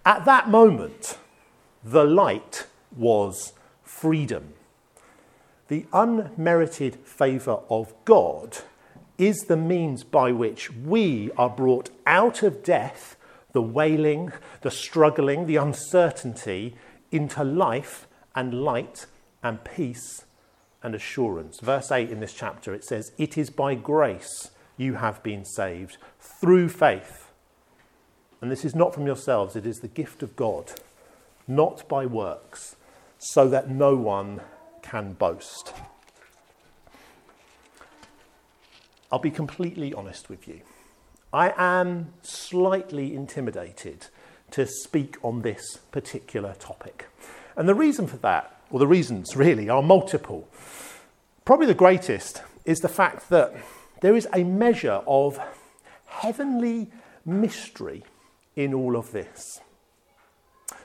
At 0.05 0.25
that 0.27 0.49
moment, 0.49 1.19
the 1.83 2.05
light 2.05 2.67
was 2.97 3.53
freedom. 3.83 4.53
The 5.69 5.87
unmerited 5.93 6.97
favour 7.05 7.61
of 7.69 7.93
God 8.05 8.59
is 9.19 9.47
the 9.49 9.57
means 9.57 10.05
by 10.05 10.33
which 10.33 10.73
we 10.73 11.31
are 11.37 11.51
brought 11.51 11.91
out 12.07 12.43
of 12.43 12.63
death, 12.63 13.17
the 13.53 13.63
wailing, 13.63 14.33
the 14.63 14.71
struggling, 14.71 15.47
the 15.47 15.57
uncertainty, 15.57 16.77
into 17.11 17.43
life 17.43 18.07
and 18.35 18.63
light 18.63 19.07
and 19.43 19.63
peace 19.65 20.25
and 20.83 20.95
assurance. 20.95 21.61
Verse 21.61 21.91
8 21.91 22.11
in 22.11 22.21
this 22.21 22.35
chapter 22.35 22.75
it 22.75 22.85
says, 22.85 23.13
It 23.19 23.37
is 23.37 23.51
by 23.51 23.75
grace 23.75 24.51
you 24.77 24.95
have 24.95 25.23
been 25.23 25.45
saved 25.45 25.97
through 26.21 26.69
faith. 26.69 27.31
And 28.41 28.51
this 28.51 28.65
is 28.65 28.75
not 28.75 28.95
from 28.95 29.07
yourselves, 29.07 29.57
it 29.57 29.67
is 29.67 29.81
the 29.81 29.89
gift 29.89 30.23
of 30.23 30.37
God, 30.37 30.73
not 31.49 31.89
by 31.89 32.07
works, 32.07 32.77
so 33.19 33.49
that 33.49 33.69
no 33.69 33.97
one 33.97 34.41
can 34.83 35.13
boast. 35.15 35.75
I'll 39.11 39.19
be 39.19 39.31
completely 39.31 39.93
honest 39.93 40.29
with 40.29 40.47
you. 40.47 40.61
I 41.33 41.53
am 41.57 42.13
slightly 42.23 43.15
intimidated 43.15 44.07
to 44.53 44.67
speak 44.67 45.17
on 45.23 45.43
this 45.43 45.79
particular 45.91 46.55
topic. 46.59 47.07
And 47.57 47.69
the 47.69 47.75
reason 47.75 48.07
for 48.07 48.17
that, 48.19 48.58
or 48.71 48.79
the 48.79 48.87
reasons 48.87 49.37
really, 49.37 49.69
are 49.69 49.83
multiple. 49.83 50.49
Probably 51.45 51.67
the 51.67 51.75
greatest 51.75 52.43
is 52.65 52.81
the 52.81 52.89
fact 52.89 53.31
that 53.31 53.55
there 54.01 54.15
is 54.15 54.29
a 54.35 54.45
measure 54.45 55.01
of 55.07 55.41
heavenly 56.07 56.91
mystery 57.25 58.05
in 58.57 58.75
all 58.75 58.97
of 58.97 59.13
this. 59.13 59.61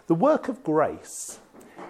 The 0.07 0.15
work 0.15 0.47
of 0.47 0.63
grace 0.63 1.39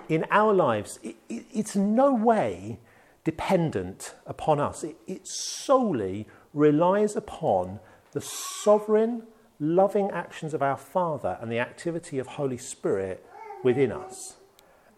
in 0.10 0.26
our 0.32 0.54
lives, 0.54 1.00
it, 1.04 1.16
it, 1.30 1.46
it's 1.54 1.76
no 1.76 2.14
way 2.14 2.80
dependent 3.24 4.16
upon 4.26 4.60
us. 4.60 4.84
It, 4.84 4.98
it 5.08 5.28
solely 5.28 6.28
relies 6.54 7.16
upon 7.16 7.80
the 8.12 8.22
sovereign, 8.22 9.24
loving 9.60 10.12
actions 10.12 10.54
of 10.54 10.62
our 10.62 10.78
Father 10.78 11.38
and 11.42 11.52
the 11.52 11.60
activity 11.60 12.20
of 12.20 12.28
Holy 12.28 12.58
Spirit 12.58 13.26
within 13.64 13.92
us. 13.92 14.36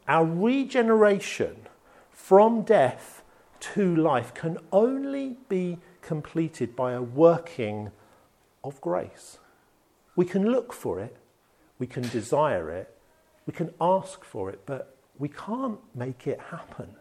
Our 0.08 0.26
regeneration 0.26 1.68
from 2.12 2.62
death 2.62 3.24
to 3.60 3.96
life 3.96 4.34
can 4.34 4.58
only 4.72 5.38
be 5.50 5.80
completed 6.02 6.76
by 6.76 6.94
a 6.94 7.02
working 7.02 7.92
of 8.64 8.80
grace. 8.82 9.40
We 10.16 10.26
can 10.26 10.52
look 10.52 10.72
for 10.72 11.00
it, 11.00 11.18
we 11.80 11.88
can 11.88 12.04
desire 12.10 12.70
it, 12.70 12.96
we 13.46 13.54
can 13.54 13.74
ask 13.82 14.24
for 14.24 14.50
it, 14.50 14.62
but 14.66 14.96
we 15.18 15.30
can't 15.30 15.80
make 15.94 16.28
it 16.28 16.40
happen. 16.52 16.96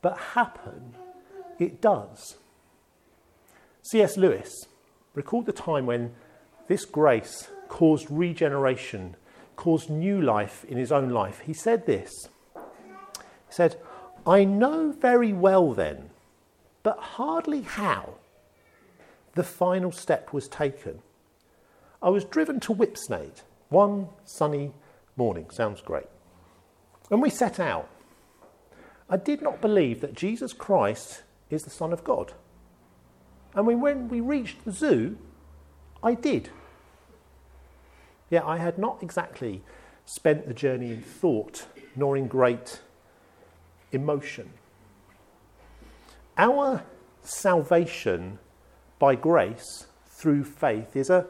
But 0.00 0.18
happen, 0.18 0.94
it 1.58 1.80
does. 1.80 2.36
C.S. 3.82 4.16
Lewis 4.16 4.66
recalled 5.14 5.46
the 5.46 5.52
time 5.52 5.86
when 5.86 6.12
this 6.68 6.84
grace 6.84 7.48
caused 7.68 8.10
regeneration, 8.10 9.16
caused 9.56 9.90
new 9.90 10.20
life 10.20 10.64
in 10.64 10.76
his 10.76 10.92
own 10.92 11.10
life. 11.10 11.40
He 11.40 11.52
said 11.52 11.86
this 11.86 12.28
He 12.54 13.20
said, 13.50 13.76
I 14.26 14.44
know 14.44 14.92
very 14.92 15.32
well 15.32 15.72
then, 15.72 16.10
but 16.82 16.98
hardly 16.98 17.62
how, 17.62 18.14
the 19.34 19.42
final 19.42 19.92
step 19.92 20.32
was 20.32 20.48
taken 20.48 21.00
I 22.02 22.08
was 22.08 22.24
driven 22.24 22.58
to 22.60 22.74
Whipsnade 22.74 23.42
one 23.68 24.08
sunny 24.24 24.72
morning. 25.16 25.50
Sounds 25.50 25.80
great. 25.80 26.08
When 27.08 27.20
we 27.20 27.30
set 27.30 27.60
out, 27.60 27.88
I 29.08 29.16
did 29.16 29.40
not 29.40 29.60
believe 29.60 30.00
that 30.00 30.14
Jesus 30.14 30.52
Christ 30.52 31.22
is 31.48 31.62
the 31.62 31.70
Son 31.70 31.92
of 31.92 32.02
God. 32.02 32.32
And 33.54 33.66
when 33.66 34.08
we 34.08 34.20
reached 34.20 34.64
the 34.64 34.72
zoo, 34.72 35.16
I 36.02 36.14
did. 36.14 36.48
Yet 38.32 38.44
I 38.46 38.56
had 38.56 38.78
not 38.78 39.02
exactly 39.02 39.62
spent 40.06 40.48
the 40.48 40.54
journey 40.54 40.90
in 40.90 41.02
thought 41.02 41.66
nor 41.94 42.16
in 42.16 42.28
great 42.28 42.80
emotion. 43.92 44.48
Our 46.38 46.82
salvation 47.20 48.38
by 48.98 49.16
grace 49.16 49.86
through 50.06 50.44
faith 50.44 50.96
is 50.96 51.10
a 51.10 51.26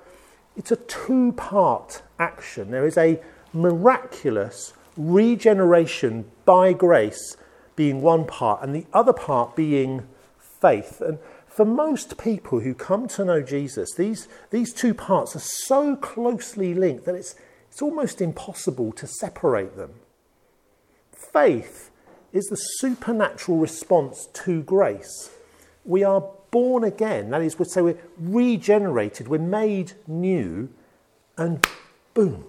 it's 0.56 0.70
a 0.70 0.76
two 0.76 1.32
part 1.32 2.02
action. 2.20 2.70
There 2.70 2.86
is 2.86 2.96
a 2.96 3.20
miraculous 3.52 4.72
regeneration 4.96 6.30
by 6.44 6.72
grace 6.72 7.36
being 7.74 8.00
one 8.00 8.26
part, 8.26 8.62
and 8.62 8.72
the 8.72 8.86
other 8.92 9.12
part 9.12 9.56
being 9.56 10.06
faith. 10.38 11.00
And 11.00 11.18
for 11.52 11.66
most 11.66 12.16
people 12.16 12.60
who 12.60 12.72
come 12.72 13.06
to 13.08 13.26
know 13.26 13.42
Jesus, 13.42 13.92
these, 13.94 14.26
these 14.50 14.72
two 14.72 14.94
parts 14.94 15.36
are 15.36 15.40
so 15.40 15.96
closely 15.96 16.72
linked 16.72 17.04
that 17.04 17.14
it's, 17.14 17.34
it's 17.70 17.82
almost 17.82 18.22
impossible 18.22 18.90
to 18.92 19.06
separate 19.06 19.76
them. 19.76 19.90
Faith 21.12 21.90
is 22.32 22.46
the 22.46 22.56
supernatural 22.56 23.58
response 23.58 24.28
to 24.32 24.62
grace. 24.62 25.30
We 25.84 26.02
are 26.02 26.24
born 26.50 26.84
again. 26.84 27.28
That 27.28 27.42
is, 27.42 27.54
so 27.64 27.84
we're 27.84 27.98
regenerated, 28.18 29.28
we're 29.28 29.38
made 29.38 29.92
new, 30.06 30.70
and 31.36 31.66
boom, 32.14 32.46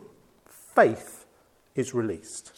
faith 0.47 1.25
is 1.75 1.93
released. 1.93 2.53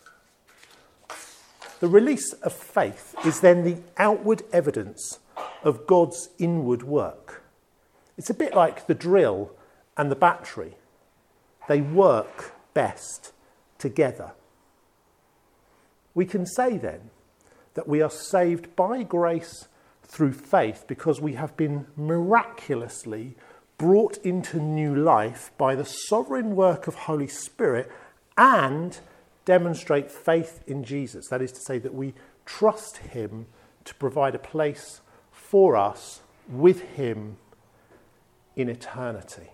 The 1.80 1.88
release 1.88 2.34
of 2.34 2.54
faith 2.54 3.16
is 3.26 3.40
then 3.40 3.64
the 3.64 3.78
outward 3.98 4.44
evidence 4.54 5.20
of 5.64 5.88
God's 5.88 6.30
inward 6.38 6.84
work. 6.84 7.44
It's 8.18 8.30
a 8.30 8.36
bit 8.36 8.56
like 8.56 8.88
the 8.88 8.94
drill 8.94 9.52
and 9.98 10.12
the 10.12 10.16
battery, 10.16 10.76
they 11.68 11.82
work 11.82 12.54
best 12.74 13.34
together. 13.78 14.34
We 16.14 16.26
can 16.26 16.46
say 16.46 16.78
then 16.78 17.10
that 17.74 17.88
we 17.88 18.02
are 18.02 18.10
saved 18.10 18.76
by 18.76 19.04
grace 19.04 19.68
through 20.04 20.34
faith 20.34 20.86
because 20.88 21.20
we 21.20 21.34
have 21.34 21.58
been 21.58 21.88
miraculously 21.96 23.36
brought 23.78 24.18
into 24.18 24.60
new 24.60 24.96
life 24.96 25.52
by 25.58 25.76
the 25.76 25.86
sovereign 25.86 26.56
work 26.56 26.88
of 26.88 26.96
Holy 26.96 27.28
Spirit 27.28 27.92
and 28.38 29.00
demonstrate 29.44 30.10
faith 30.10 30.64
in 30.68 30.84
Jesus. 30.84 31.28
That 31.30 31.42
is 31.42 31.52
to 31.52 31.60
say, 31.60 31.80
that 31.80 31.94
we 31.94 32.14
trust 32.46 32.98
Him 32.98 33.48
to 33.84 33.96
provide 33.96 34.36
a 34.36 34.40
place 34.40 35.02
for 35.56 35.78
us 35.78 36.20
with 36.50 36.82
Him 36.82 37.38
in 38.58 38.68
eternity. 38.68 39.52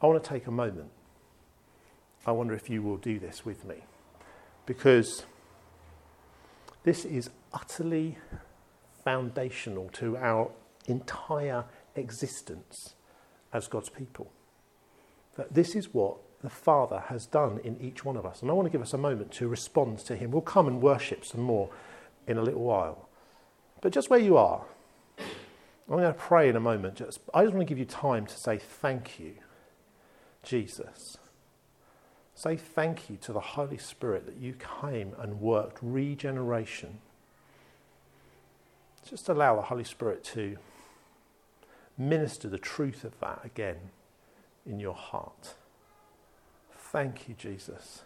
I 0.00 0.06
want 0.06 0.24
to 0.24 0.26
take 0.26 0.46
a 0.46 0.50
moment. 0.50 0.88
I 2.24 2.32
wonder 2.32 2.54
if 2.54 2.70
you 2.70 2.80
will 2.80 2.96
do 2.96 3.18
this 3.18 3.44
with 3.44 3.66
me. 3.66 3.74
Because 4.64 5.26
this 6.82 7.04
is 7.04 7.28
utterly 7.52 8.16
foundational 9.04 9.90
to 9.92 10.16
our 10.16 10.50
entire 10.86 11.66
existence 11.94 12.94
as 13.52 13.68
God's 13.68 13.90
people. 13.90 14.32
That 15.36 15.52
this 15.52 15.74
is 15.74 15.92
what 15.92 16.16
the 16.40 16.48
Father 16.48 17.00
has 17.08 17.26
done 17.26 17.60
in 17.64 17.78
each 17.78 18.02
one 18.02 18.16
of 18.16 18.24
us. 18.24 18.40
And 18.40 18.50
I 18.50 18.54
want 18.54 18.64
to 18.64 18.72
give 18.72 18.80
us 18.80 18.94
a 18.94 18.98
moment 18.98 19.30
to 19.32 19.46
respond 19.46 19.98
to 20.06 20.16
Him. 20.16 20.30
We'll 20.30 20.40
come 20.40 20.68
and 20.68 20.80
worship 20.80 21.22
some 21.22 21.42
more 21.42 21.68
in 22.26 22.38
a 22.38 22.42
little 22.42 22.62
while. 22.62 23.09
But 23.80 23.92
just 23.92 24.10
where 24.10 24.18
you 24.18 24.36
are, 24.36 24.64
I'm 25.18 25.96
going 25.96 26.04
to 26.04 26.12
pray 26.12 26.48
in 26.48 26.56
a 26.56 26.60
moment. 26.60 26.96
Just, 26.96 27.20
I 27.34 27.42
just 27.42 27.54
want 27.54 27.66
to 27.66 27.68
give 27.68 27.78
you 27.78 27.84
time 27.84 28.26
to 28.26 28.36
say 28.36 28.58
thank 28.58 29.18
you, 29.18 29.34
Jesus. 30.42 31.18
Say 32.34 32.56
thank 32.56 33.10
you 33.10 33.16
to 33.22 33.32
the 33.32 33.40
Holy 33.40 33.76
Spirit 33.76 34.24
that 34.26 34.36
you 34.36 34.54
came 34.80 35.14
and 35.18 35.40
worked 35.40 35.78
regeneration. 35.82 36.98
Just 39.08 39.28
allow 39.28 39.56
the 39.56 39.62
Holy 39.62 39.84
Spirit 39.84 40.22
to 40.24 40.56
minister 41.98 42.48
the 42.48 42.58
truth 42.58 43.04
of 43.04 43.18
that 43.20 43.40
again 43.44 43.76
in 44.64 44.80
your 44.80 44.94
heart. 44.94 45.54
Thank 46.72 47.28
you, 47.28 47.34
Jesus. 47.36 48.02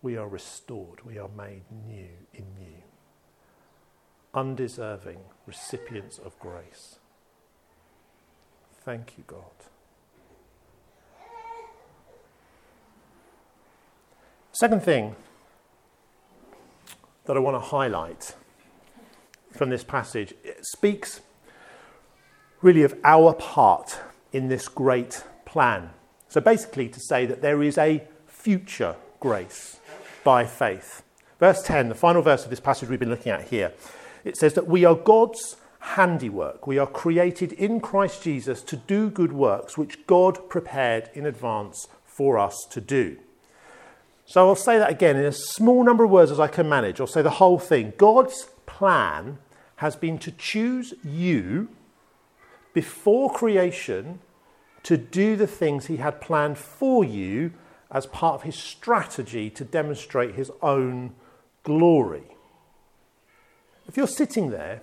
We 0.00 0.16
are 0.16 0.28
restored. 0.28 1.04
We 1.04 1.18
are 1.18 1.30
made 1.36 1.62
new 1.86 2.08
in 2.34 2.46
you. 2.60 2.91
Undeserving 4.34 5.18
recipients 5.46 6.18
of 6.18 6.38
grace. 6.38 6.98
Thank 8.84 9.18
you, 9.18 9.24
God. 9.26 9.42
Second 14.52 14.82
thing 14.82 15.16
that 17.24 17.36
I 17.36 17.40
want 17.40 17.56
to 17.56 17.60
highlight 17.60 18.34
from 19.50 19.70
this 19.70 19.84
passage 19.84 20.34
it 20.42 20.64
speaks 20.64 21.20
really 22.60 22.82
of 22.82 22.94
our 23.04 23.34
part 23.34 24.00
in 24.32 24.48
this 24.48 24.68
great 24.68 25.24
plan. 25.44 25.90
So 26.28 26.40
basically, 26.40 26.88
to 26.88 27.00
say 27.00 27.26
that 27.26 27.42
there 27.42 27.62
is 27.62 27.76
a 27.76 28.06
future 28.26 28.96
grace 29.20 29.78
by 30.24 30.46
faith. 30.46 31.02
Verse 31.38 31.62
10, 31.62 31.88
the 31.88 31.94
final 31.94 32.22
verse 32.22 32.44
of 32.44 32.50
this 32.50 32.60
passage 32.60 32.88
we've 32.88 33.00
been 33.00 33.10
looking 33.10 33.32
at 33.32 33.48
here, 33.48 33.72
it 34.24 34.36
says 34.36 34.54
that 34.54 34.66
we 34.66 34.84
are 34.84 34.94
God's 34.94 35.56
handiwork. 35.80 36.66
We 36.66 36.78
are 36.78 36.86
created 36.86 37.52
in 37.52 37.80
Christ 37.80 38.22
Jesus 38.22 38.62
to 38.62 38.76
do 38.76 39.10
good 39.10 39.32
works 39.32 39.76
which 39.76 40.06
God 40.06 40.48
prepared 40.48 41.10
in 41.14 41.26
advance 41.26 41.88
for 42.04 42.38
us 42.38 42.66
to 42.70 42.80
do. 42.80 43.18
So 44.24 44.48
I'll 44.48 44.54
say 44.54 44.78
that 44.78 44.90
again 44.90 45.16
in 45.16 45.24
a 45.24 45.32
small 45.32 45.84
number 45.84 46.04
of 46.04 46.10
words 46.10 46.30
as 46.30 46.38
I 46.38 46.46
can 46.46 46.68
manage. 46.68 47.00
I'll 47.00 47.06
say 47.06 47.22
the 47.22 47.30
whole 47.30 47.58
thing. 47.58 47.92
God's 47.96 48.48
plan 48.66 49.38
has 49.76 49.96
been 49.96 50.18
to 50.18 50.30
choose 50.30 50.94
you 51.04 51.68
before 52.72 53.32
creation 53.32 54.20
to 54.84 54.96
do 54.96 55.36
the 55.36 55.46
things 55.46 55.86
he 55.86 55.96
had 55.96 56.20
planned 56.20 56.58
for 56.58 57.04
you 57.04 57.52
as 57.90 58.06
part 58.06 58.36
of 58.36 58.42
his 58.42 58.56
strategy 58.56 59.50
to 59.50 59.64
demonstrate 59.64 60.34
his 60.34 60.50
own 60.62 61.14
glory. 61.62 62.36
If 63.88 63.96
you're 63.96 64.06
sitting 64.06 64.50
there 64.50 64.80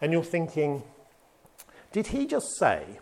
and 0.00 0.12
you're 0.12 0.24
thinking, 0.24 0.82
did 1.92 2.08
he 2.08 2.26
just 2.26 2.56
say 2.58 2.98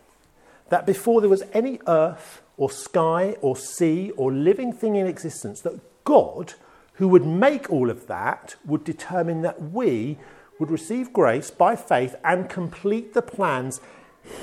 that 0.69 0.87
before 0.87 1.21
there 1.21 1.31
was 1.31 1.43
any 1.53 1.81
earth 1.87 2.43
or 2.57 2.71
sky 2.71 3.37
or 3.41 3.57
sea 3.57 4.11
or 4.17 4.33
living 4.33 4.73
thing 4.73 4.97
in 4.97 5.07
existence, 5.07 5.61
that 5.63 5.81
God, 6.05 6.55
who 6.95 7.09
would 7.09 7.27
make 7.27 7.71
all 7.71 7.91
of 7.91 8.07
that, 8.07 8.57
would 8.65 8.85
determine 8.85 9.43
that 9.43 9.61
we 9.61 10.19
would 10.59 10.71
receive 10.71 11.13
grace 11.13 11.51
by 11.51 11.77
faith 11.77 12.17
and 12.25 12.49
complete 12.49 13.15
the 13.15 13.23
plans 13.23 13.81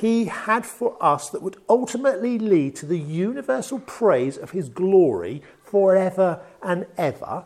he 0.01 0.25
had 0.25 0.65
for 0.65 0.97
us 1.03 1.29
that 1.29 1.41
would 1.41 1.57
ultimately 1.69 2.39
lead 2.39 2.75
to 2.75 2.85
the 2.85 2.99
universal 2.99 3.79
praise 3.79 4.37
of 4.37 4.51
his 4.51 4.69
glory 4.69 5.41
forever 5.63 6.41
and 6.63 6.87
ever? 6.97 7.45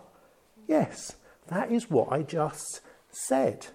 Yes, 0.67 1.15
that 1.47 1.71
is 1.71 1.89
what 1.89 2.11
I 2.11 2.21
just 2.21 2.81
said. 3.11 3.67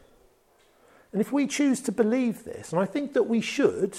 And 1.12 1.20
if 1.20 1.32
we 1.32 1.46
choose 1.46 1.80
to 1.82 1.92
believe 1.92 2.44
this, 2.44 2.72
and 2.72 2.80
I 2.80 2.86
think 2.86 3.12
that 3.12 3.24
we 3.24 3.40
should, 3.40 3.96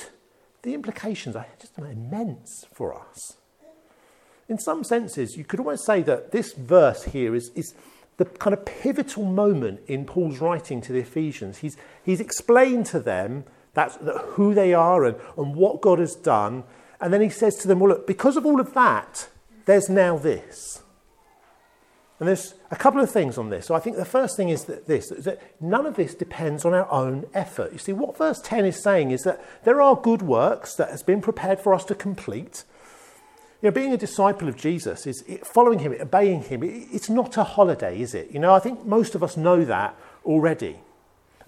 the 0.64 0.74
implications 0.74 1.36
are 1.36 1.46
just 1.60 1.78
immense 1.78 2.66
for 2.74 2.94
us. 2.94 3.38
In 4.50 4.60
some 4.60 4.84
senses, 4.84 5.38
you 5.38 5.44
could 5.44 5.60
almost 5.60 5.86
say 5.86 6.02
that 6.04 6.32
this 6.32 6.54
verse 6.54 7.04
here 7.04 7.34
is, 7.34 7.52
is 7.56 7.74
the 8.18 8.26
kind 8.26 8.54
of 8.54 8.66
pivotal 8.66 9.26
moment 9.26 9.82
in 9.88 10.06
Paul's 10.06 10.40
writing 10.40 10.82
to 10.82 10.94
the 10.94 11.00
Ephesians. 11.00 11.60
He's, 11.60 11.78
he's 12.04 12.20
explained 12.20 12.86
to 12.88 13.00
them 13.00 13.46
that's 13.74 13.98
who 14.32 14.54
they 14.54 14.74
are 14.74 15.04
and, 15.04 15.18
and 15.38 15.56
what 15.56 15.82
God 15.82 16.00
has 16.00 16.16
done. 16.16 16.64
And 17.02 17.14
then 17.14 17.22
he 17.22 17.30
says 17.30 17.58
to 17.58 17.68
them, 17.68 17.80
Well, 17.80 17.90
look, 17.90 18.08
because 18.08 18.38
of 18.38 18.46
all 18.46 18.60
of 18.60 18.74
that, 18.74 19.28
there's 19.66 19.90
now 19.90 20.18
this. 20.18 20.82
And 22.20 22.30
there's 22.30 22.54
a 22.72 22.76
couple 22.78 23.02
of 23.02 23.12
things 23.12 23.38
on 23.38 23.50
this. 23.50 23.66
So 23.66 23.76
I 23.76 23.80
think 23.80 23.98
the 23.98 24.06
first 24.06 24.38
thing 24.38 24.48
is 24.50 24.66
that 24.66 24.88
this 24.88 25.12
is 25.12 25.26
that 25.26 25.42
none 25.62 25.86
of 25.86 25.96
this 25.96 26.16
depends 26.16 26.64
on 26.64 26.74
our 26.74 26.90
own 26.90 27.26
effort. 27.34 27.74
You 27.74 27.78
see, 27.78 27.92
what 27.92 28.18
verse 28.18 28.40
10 28.42 28.66
is 28.66 28.82
saying 28.82 29.12
is 29.12 29.24
that 29.24 29.44
there 29.66 29.82
are 29.82 29.96
good 29.96 30.22
works 30.22 30.76
that 30.76 30.90
has 30.92 31.04
been 31.04 31.22
prepared 31.22 31.60
for 31.60 31.74
us 31.74 31.84
to 31.86 31.96
complete. 31.96 32.64
You 33.62 33.70
know, 33.70 33.74
being 33.74 33.94
a 33.94 33.98
disciple 33.98 34.48
of 34.48 34.56
Jesus 34.56 35.06
is 35.06 35.24
following 35.44 35.80
him, 35.80 35.94
obeying 36.00 36.44
him. 36.44 36.62
It's 36.64 37.10
not 37.10 37.36
a 37.36 37.44
holiday, 37.44 38.00
is 38.00 38.14
it? 38.14 38.32
You 38.32 38.40
know, 38.40 38.54
I 38.54 38.60
think 38.60 38.86
most 38.86 39.16
of 39.16 39.24
us 39.24 39.36
know 39.36 39.66
that 39.66 39.98
already. 40.24 40.80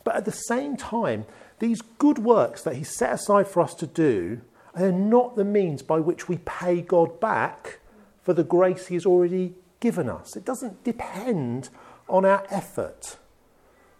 But 0.03 0.15
at 0.15 0.25
the 0.25 0.31
same 0.31 0.77
time, 0.77 1.25
these 1.59 1.81
good 1.81 2.19
works 2.19 2.63
that 2.63 2.75
He 2.75 2.83
set 2.83 3.13
aside 3.13 3.47
for 3.47 3.61
us 3.61 3.73
to 3.75 3.87
do 3.87 4.41
are 4.75 4.91
not 4.91 5.35
the 5.35 5.43
means 5.43 5.81
by 5.81 5.99
which 5.99 6.29
we 6.29 6.37
pay 6.39 6.81
God 6.81 7.19
back 7.19 7.79
for 8.21 8.33
the 8.33 8.43
grace 8.43 8.87
He 8.87 8.95
has 8.95 9.05
already 9.05 9.55
given 9.79 10.09
us. 10.09 10.35
It 10.35 10.45
doesn't 10.45 10.83
depend 10.83 11.69
on 12.07 12.25
our 12.25 12.45
effort. 12.49 13.17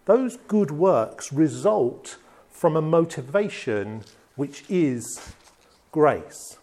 Those 0.04 0.36
good 0.36 0.70
works 0.70 1.32
result 1.32 2.16
from 2.50 2.76
a 2.76 2.82
motivation 2.82 4.02
which 4.36 4.64
is 4.68 5.34
grace. 5.92 6.58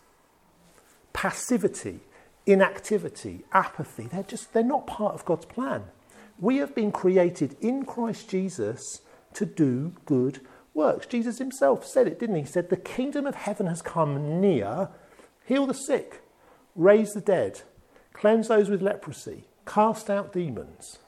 Passivity, 1.13 1.99
inactivity, 2.45 3.45
apathy, 3.53 4.07
they're 4.07 4.23
just 4.23 4.53
they're 4.53 4.63
not 4.63 4.87
part 4.87 5.13
of 5.13 5.25
God's 5.25 5.45
plan. 5.45 5.83
We 6.39 6.57
have 6.57 6.75
been 6.75 6.91
created 6.91 7.55
in 7.61 7.85
Christ 7.85 8.29
Jesus 8.29 9.01
to 9.33 9.45
do 9.45 9.93
good 10.05 10.41
works. 10.73 11.05
Jesus 11.05 11.37
himself 11.37 11.85
said 11.85 12.07
it, 12.07 12.19
didn't 12.19 12.35
he? 12.35 12.41
He 12.41 12.47
said, 12.47 12.69
The 12.69 12.77
kingdom 12.77 13.25
of 13.25 13.35
heaven 13.35 13.67
has 13.67 13.81
come 13.81 14.41
near. 14.41 14.89
Heal 15.45 15.65
the 15.65 15.73
sick, 15.73 16.21
raise 16.75 17.13
the 17.13 17.21
dead, 17.21 17.61
cleanse 18.15 18.47
those 18.47 18.69
with 18.69 18.81
leprosy, 18.81 19.43
cast 19.65 20.09
out 20.09 20.31
demons. 20.31 20.99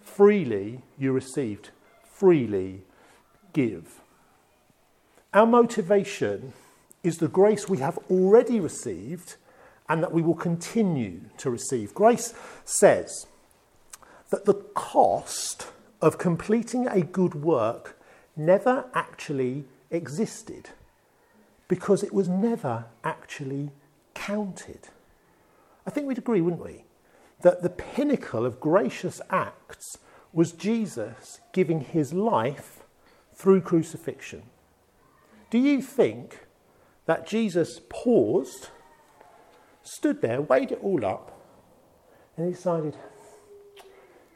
Freely 0.00 0.82
you 0.98 1.12
received, 1.12 1.70
freely 2.02 2.82
give. 3.52 4.00
Our 5.34 5.46
motivation 5.46 6.54
is 7.02 7.18
the 7.18 7.28
grace 7.28 7.68
we 7.68 7.78
have 7.78 7.98
already 8.10 8.60
received 8.60 9.36
and 9.88 10.02
that 10.02 10.12
we 10.12 10.22
will 10.22 10.34
continue 10.34 11.20
to 11.36 11.50
receive. 11.50 11.94
Grace 11.94 12.32
says 12.64 13.26
that 14.30 14.46
the 14.46 14.54
cost 14.74 15.68
of 16.00 16.16
completing 16.16 16.86
a 16.88 17.02
good 17.02 17.34
work 17.34 17.98
never 18.36 18.86
actually 18.94 19.64
existed 19.90 20.70
because 21.68 22.02
it 22.02 22.12
was 22.12 22.28
never 22.28 22.86
actually 23.04 23.70
counted. 24.14 24.88
I 25.86 25.90
think 25.90 26.06
we'd 26.06 26.18
agree, 26.18 26.40
wouldn't 26.40 26.64
we? 26.64 26.84
That 27.40 27.62
the 27.62 27.70
pinnacle 27.70 28.46
of 28.46 28.60
gracious 28.60 29.20
acts 29.30 29.98
was 30.32 30.52
Jesus 30.52 31.40
giving 31.52 31.80
his 31.80 32.12
life 32.14 32.84
through 33.34 33.60
crucifixion. 33.62 34.44
Do 35.50 35.58
you 35.58 35.82
think 35.82 36.46
that 37.06 37.26
Jesus 37.26 37.80
paused, 37.88 38.68
stood 39.82 40.22
there, 40.22 40.40
weighed 40.40 40.72
it 40.72 40.78
all 40.82 41.04
up, 41.04 41.38
and 42.36 42.52
decided, 42.52 42.96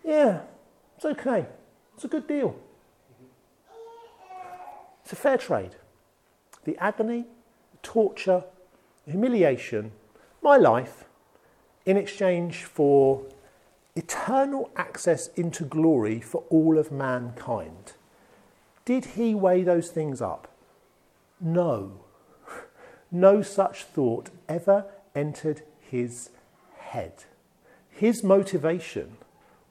yeah, 0.04 0.40
it's 0.96 1.04
okay, 1.04 1.46
it's 1.94 2.04
a 2.04 2.09
good 2.09 2.26
deal. 2.26 2.56
It's 5.02 5.12
a 5.12 5.16
fair 5.16 5.38
trade. 5.38 5.76
The 6.64 6.76
agony, 6.78 7.26
the 7.70 7.78
torture, 7.82 8.44
the 9.04 9.12
humiliation, 9.12 9.92
my 10.42 10.56
life, 10.56 11.05
in 11.87 11.96
exchange 11.96 12.64
for 12.64 13.22
eternal 13.94 14.70
access 14.77 15.29
into 15.29 15.64
glory 15.64 16.20
for 16.20 16.42
all 16.51 16.79
of 16.79 16.92
mankind. 16.92 17.94
Did 18.85 19.05
he 19.16 19.35
weigh 19.35 19.62
those 19.62 19.90
things 19.90 20.20
up? 20.20 20.49
No. 21.40 22.01
No 23.09 23.40
such 23.40 23.85
thought 23.85 24.31
ever 24.49 24.85
entered 25.14 25.62
his 25.79 26.31
head. 26.77 27.25
His 27.88 28.25
motivation 28.25 29.16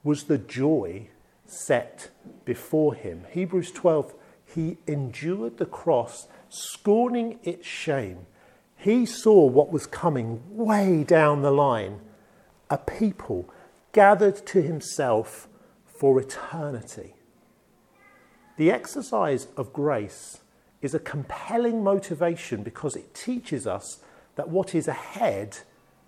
was 0.02 0.24
the 0.24 0.38
joy 0.38 1.08
set 1.44 2.08
before 2.46 2.94
him. 2.94 3.26
Hebrews 3.30 3.70
12, 3.72 4.14
he 4.46 4.78
endured 4.86 5.58
the 5.58 5.66
cross, 5.66 6.28
scorning 6.48 7.38
its 7.44 7.66
shame. 7.66 8.26
He 8.74 9.04
saw 9.04 9.44
what 9.44 9.70
was 9.70 9.86
coming 9.86 10.42
way 10.50 11.04
down 11.04 11.42
the 11.42 11.52
line 11.52 12.00
a 12.70 12.78
people 12.78 13.48
gathered 13.92 14.46
to 14.46 14.62
himself 14.62 15.48
for 15.84 16.20
eternity. 16.20 17.14
The 18.56 18.70
exercise 18.70 19.48
of 19.56 19.72
grace 19.72 20.40
is 20.82 20.94
a 20.94 20.98
compelling 20.98 21.82
motivation 21.82 22.62
because 22.62 22.96
it 22.96 23.14
teaches 23.14 23.66
us 23.66 24.00
that 24.36 24.48
what 24.48 24.74
is 24.74 24.88
ahead 24.88 25.58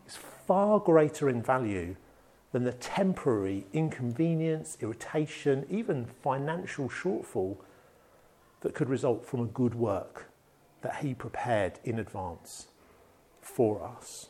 is 0.07 0.17
far 0.17 0.79
greater 0.79 1.29
in 1.29 1.43
value 1.43 1.97
than 2.53 2.65
the 2.65 2.73
temporary 2.73 3.67
inconvenience, 3.73 4.77
irritation, 4.81 5.67
even 5.69 6.07
financial 6.07 6.89
shortfall 6.89 7.59
that 8.61 8.75
could 8.75 8.89
result 8.89 9.27
from 9.27 9.41
a 9.41 9.47
good 9.47 9.75
work 9.75 10.31
that 10.83 10.97
He 10.97 11.15
prepared 11.15 11.79
in 11.85 11.99
advance 11.99 12.69
for 13.41 13.83
us. 13.85 14.29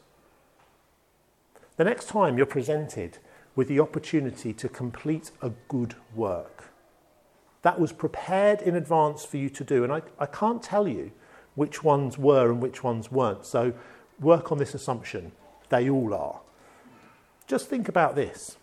The 1.79 1.85
next 1.85 2.09
time 2.09 2.37
you're 2.37 2.47
presented 2.47 3.19
with 3.55 3.69
the 3.69 3.79
opportunity 3.79 4.53
to 4.53 4.69
complete 4.69 5.31
a 5.41 5.53
good 5.69 5.95
work, 6.13 6.73
that 7.63 7.79
was 7.79 7.93
prepared 7.93 8.61
in 8.61 8.75
advance 8.75 9.25
for 9.25 9.37
you 9.37 9.49
to 9.51 9.63
do. 9.63 9.85
And 9.85 9.93
I, 9.93 10.03
I 10.19 10.27
can't 10.27 10.61
tell 10.61 10.89
you 10.89 11.13
which 11.55 11.85
ones 11.85 12.19
were 12.19 12.51
and 12.51 12.61
which 12.61 12.83
ones 12.83 13.13
weren't. 13.13 13.47
So 13.47 13.73
work 14.19 14.51
on 14.51 14.59
this 14.59 14.75
assumption. 14.75 15.31
They 15.69 15.89
all 15.89 16.13
are. 16.15 16.41
Just 17.47 17.69
think 17.69 17.89
about 17.89 18.17
this. 18.17 18.57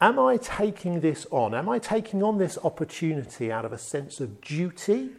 Am 0.00 0.16
I 0.16 0.36
taking 0.36 1.00
this 1.00 1.26
on? 1.32 1.54
Am 1.56 1.68
I 1.68 1.80
taking 1.80 2.22
on 2.22 2.38
this 2.38 2.56
opportunity 2.62 3.50
out 3.50 3.64
of 3.64 3.72
a 3.72 3.78
sense 3.78 4.20
of 4.20 4.40
duty 4.40 5.10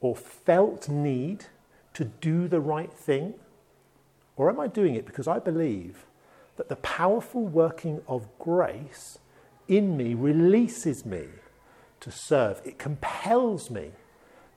or 0.00 0.16
felt 0.16 0.88
need 0.88 1.44
to 1.92 2.06
do 2.06 2.48
the 2.48 2.60
right 2.60 2.92
thing? 2.92 3.34
Or 4.36 4.48
am 4.48 4.58
I 4.58 4.66
doing 4.66 4.94
it 4.94 5.04
because 5.04 5.28
I 5.28 5.40
believe 5.40 6.06
that 6.58 6.68
the 6.68 6.76
powerful 6.76 7.42
working 7.42 8.02
of 8.06 8.28
grace 8.38 9.18
in 9.68 9.96
me 9.96 10.12
releases 10.12 11.06
me 11.06 11.24
to 12.00 12.10
serve. 12.10 12.60
It 12.64 12.78
compels 12.78 13.70
me 13.70 13.92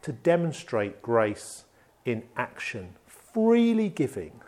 to 0.01 0.11
demonstrate 0.11 1.01
grace 1.01 1.63
in 2.03 2.23
action, 2.35 2.95
freely 3.05 3.87
giving 3.87 4.41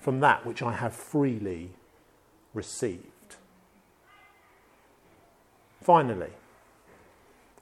from 0.00 0.20
that 0.20 0.44
which 0.44 0.60
I 0.60 0.72
have 0.72 0.92
freely 0.92 1.70
received. 2.52 3.36
Finally, 5.80 6.30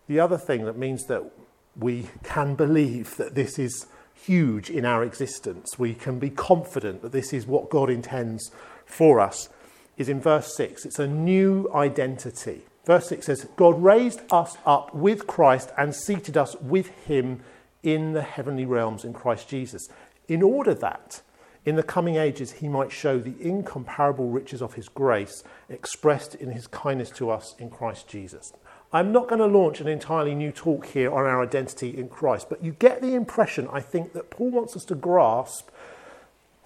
the 0.09 0.19
other 0.19 0.39
thing 0.39 0.65
that 0.65 0.79
means 0.79 1.05
that 1.05 1.31
we 1.79 2.09
can 2.23 2.55
believe 2.55 3.17
that 3.19 3.35
this 3.35 3.59
is 3.59 3.87
huge 4.15 4.71
in 4.71 4.85
our 4.85 5.03
existence, 5.03 5.79
we 5.79 5.95
can 5.95 6.19
be 6.19 6.31
confident 6.31 7.03
that 7.03 7.13
this 7.13 7.33
is 7.33 7.47
what 7.47 7.71
God 7.71 7.89
intends 7.91 8.51
for 8.91 9.21
us, 9.21 9.49
is 9.97 10.09
in 10.09 10.21
verse 10.21 10.55
6. 10.57 10.85
It's 10.87 10.99
a 10.99 11.07
new 11.07 11.71
identity. 11.75 12.63
Verse 12.85 13.09
6 13.09 13.27
says, 13.27 13.47
God 13.57 13.83
raised 13.83 14.21
us 14.31 14.57
up 14.65 14.95
with 14.95 15.27
Christ 15.27 15.71
and 15.77 15.95
seated 15.95 16.37
us 16.37 16.57
with 16.57 16.89
him 17.05 17.41
in 17.83 18.13
the 18.13 18.23
heavenly 18.23 18.65
realms 18.65 19.05
in 19.05 19.13
Christ 19.13 19.49
Jesus, 19.49 19.89
in 20.29 20.43
order 20.43 20.75
that 20.75 21.23
in 21.65 21.77
the 21.77 21.83
coming 21.83 22.17
ages 22.17 22.53
he 22.53 22.69
might 22.69 22.91
show 22.91 23.19
the 23.19 23.35
incomparable 23.41 24.29
riches 24.29 24.63
of 24.63 24.75
his 24.75 24.89
grace 24.89 25.45
expressed 25.69 26.35
in 26.35 26.51
his 26.51 26.67
kindness 26.67 27.11
to 27.11 27.31
us 27.31 27.55
in 27.59 27.71
Christ 27.71 28.09
Jesus. 28.09 28.53
I'm 28.93 29.13
not 29.13 29.29
going 29.29 29.39
to 29.39 29.47
launch 29.47 29.81
an 29.81 29.87
entirely 29.87 30.35
new 30.35 30.51
talk 30.51 30.87
here 30.87 31.13
on 31.13 31.25
our 31.25 31.43
identity 31.43 31.97
in 31.97 32.09
Christ, 32.09 32.49
but 32.49 32.65
you 32.65 32.73
get 32.73 33.01
the 33.01 33.15
impression, 33.15 33.69
I 33.73 33.81
think, 33.81 34.15
that 34.15 34.31
Paul 34.31 34.51
wants 34.51 34.75
us 34.75 34.85
to 34.87 34.95
grasp 34.95 35.69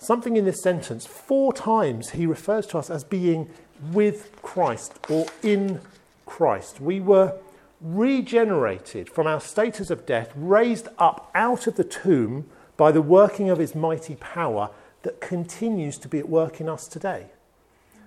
something 0.05 0.37
in 0.37 0.45
this 0.45 0.63
sentence. 0.63 1.07
Four 1.07 1.53
times 1.53 2.11
he 2.11 2.27
refers 2.27 2.67
to 2.69 2.79
us 2.79 2.91
as 2.91 3.05
being 3.05 3.51
with 3.93 4.31
Christ 4.43 4.99
or 5.09 5.27
in 5.43 5.81
Christ. 6.27 6.81
We 6.81 7.01
were 7.01 7.39
regenerated 7.81 9.11
from 9.11 9.27
our 9.27 9.41
status 9.41 9.91
of 9.91 10.07
death, 10.07 10.33
raised 10.35 10.89
up 10.99 11.31
out 11.35 11.67
of 11.67 11.77
the 11.77 11.85
tomb 11.85 12.49
by 12.77 12.91
the 12.93 13.03
working 13.03 13.51
of 13.51 13.59
his 13.59 13.75
mighty 13.75 14.17
power 14.17 14.71
that 15.03 15.21
continues 15.21 15.99
to 15.99 16.09
be 16.09 16.19
at 16.19 16.29
work 16.29 16.61
in 16.61 16.69
us 16.69 16.89
today. 16.89 17.27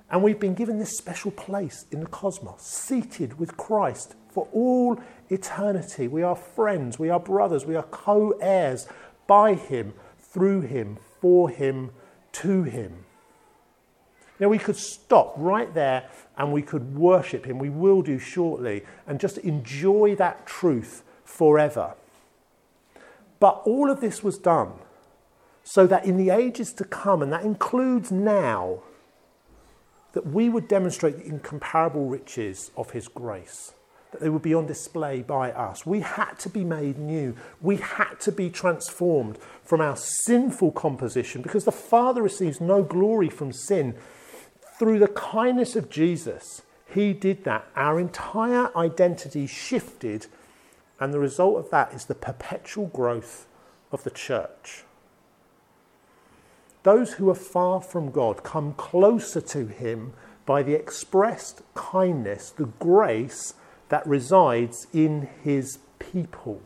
And 0.10 0.24
we've 0.24 0.40
been 0.40 0.56
given 0.56 0.80
this 0.80 0.98
special 0.98 1.32
place 1.32 1.86
in 1.92 2.00
the 2.00 2.08
cosmos, 2.08 2.62
seated 2.62 3.38
with 3.38 3.58
Christ 3.58 4.16
for 4.30 4.48
all 4.54 5.00
eternity. 5.30 6.08
We 6.08 6.24
are 6.24 6.36
friends, 6.36 6.98
we 6.98 7.10
are 7.10 7.20
brothers, 7.20 7.66
we 7.66 7.76
are 7.76 7.84
co 7.84 8.32
heirs 8.42 8.88
by 9.28 9.54
him, 9.54 9.94
through 10.18 10.62
him, 10.62 10.98
for 11.22 11.50
him, 11.50 11.92
to 12.34 12.64
him. 12.64 13.06
Now, 14.40 14.50
we 14.50 14.60
could 14.60 14.76
stop 14.76 15.34
right 15.38 15.74
there 15.74 16.10
and 16.38 16.54
we 16.54 16.62
could 16.62 16.96
worship 16.96 17.46
Him. 17.46 17.58
We 17.58 17.70
will 17.70 18.02
do 18.02 18.20
shortly 18.20 18.84
and 19.08 19.20
just 19.20 19.40
enjoy 19.40 20.16
that 20.18 20.46
truth 20.46 21.04
forever. 21.26 21.96
But 23.40 23.64
all 23.66 23.90
of 23.90 24.00
this 24.00 24.24
was 24.24 24.38
done 24.38 24.74
so 25.64 25.86
that 25.88 26.06
in 26.06 26.18
the 26.18 26.30
ages 26.30 26.72
to 26.74 26.86
come, 26.86 27.22
and 27.22 27.34
that 27.34 27.44
includes 27.44 28.12
now, 28.12 28.80
that 30.14 30.26
we 30.26 30.48
would 30.48 30.68
demonstrate 30.68 31.18
the 31.18 31.26
incomparable 31.26 32.06
riches 32.06 32.72
of 32.78 32.92
His 32.92 33.10
grace, 33.10 33.74
they 34.20 34.30
would 34.30 34.42
be 34.42 34.54
on 34.54 34.66
display 34.66 35.22
by 35.22 35.52
us. 35.52 35.86
We 35.86 36.02
had 36.02 36.40
to 36.40 36.50
be 36.50 36.64
made 36.64 36.98
new. 36.98 37.36
We 37.62 37.78
had 37.78 38.20
to 38.22 38.32
be 38.32 38.50
transformed 38.50 39.38
from 39.64 39.82
our 39.82 39.98
sinful 39.98 40.72
composition 40.72 41.42
because 41.42 41.66
the 41.66 41.72
Father 41.72 42.22
receives 42.22 42.62
no 42.62 42.84
glory 42.84 43.30
from 43.30 43.52
sin 43.52 43.96
through 44.78 45.00
the 45.00 45.08
kindness 45.08 45.76
of 45.76 45.90
Jesus, 45.90 46.62
he 46.86 47.12
did 47.14 47.44
that. 47.46 47.66
Our 47.76 48.00
entire 48.00 48.76
identity 48.78 49.48
shifted, 49.48 50.28
and 51.00 51.14
the 51.14 51.20
result 51.20 51.58
of 51.58 51.72
that 51.72 51.94
is 51.94 52.06
the 52.06 52.16
perpetual 52.16 52.86
growth 52.88 53.48
of 53.92 54.04
the 54.04 54.12
church. 54.12 54.84
Those 56.84 57.14
who 57.14 57.30
are 57.30 57.36
far 57.36 57.82
from 57.82 58.12
God 58.12 58.44
come 58.44 58.74
closer 58.74 59.42
to 59.42 59.66
him 59.66 60.14
by 60.46 60.64
the 60.64 60.76
expressed 60.76 61.62
kindness, 61.74 62.52
the 62.52 62.66
grace 62.80 63.56
that 63.90 64.06
resides 64.06 64.88
in 64.94 65.30
his 65.44 65.80
people. 66.00 66.62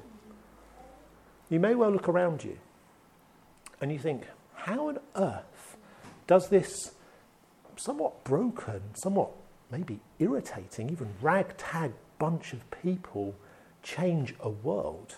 You 1.50 1.60
may 1.60 1.76
well 1.76 1.92
look 1.92 2.10
around 2.10 2.44
you 2.44 2.58
and 3.80 3.92
you 3.92 4.00
think, 4.00 4.24
how 4.56 4.88
on 4.90 5.00
earth 5.16 5.78
does 6.28 6.50
this 6.50 6.92
somewhat 7.76 8.24
broken, 8.24 8.82
somewhat 8.94 9.32
maybe 9.72 10.00
irritating, 10.20 10.90
even 10.90 11.10
ragtag 11.22 11.94
bunch 12.20 12.54
of 12.54 12.70
people 12.72 13.36
change 13.84 14.36
a 14.40 14.50
world? 14.50 15.18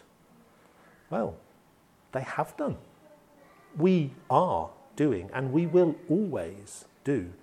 Well, 1.10 1.36
they 2.14 2.22
have 2.22 2.56
done. 2.58 2.78
We 3.78 4.12
are 4.30 4.70
doing, 4.96 5.30
and 5.34 5.52
we 5.52 5.66
will 5.66 5.96
always 6.10 6.86
do, 7.04 7.34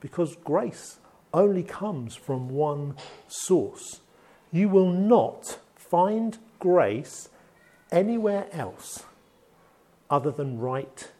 because 0.00 0.36
grace 0.36 0.98
only 1.32 1.62
comes 1.62 2.16
from 2.16 2.48
one 2.48 2.96
source. 3.28 4.00
You 4.54 4.68
will 4.68 4.92
not 4.92 5.58
find 5.74 6.38
grace 6.60 7.28
anywhere 7.90 8.46
else 8.52 9.02
other 10.08 10.30
than 10.30 10.60
right 10.60 11.10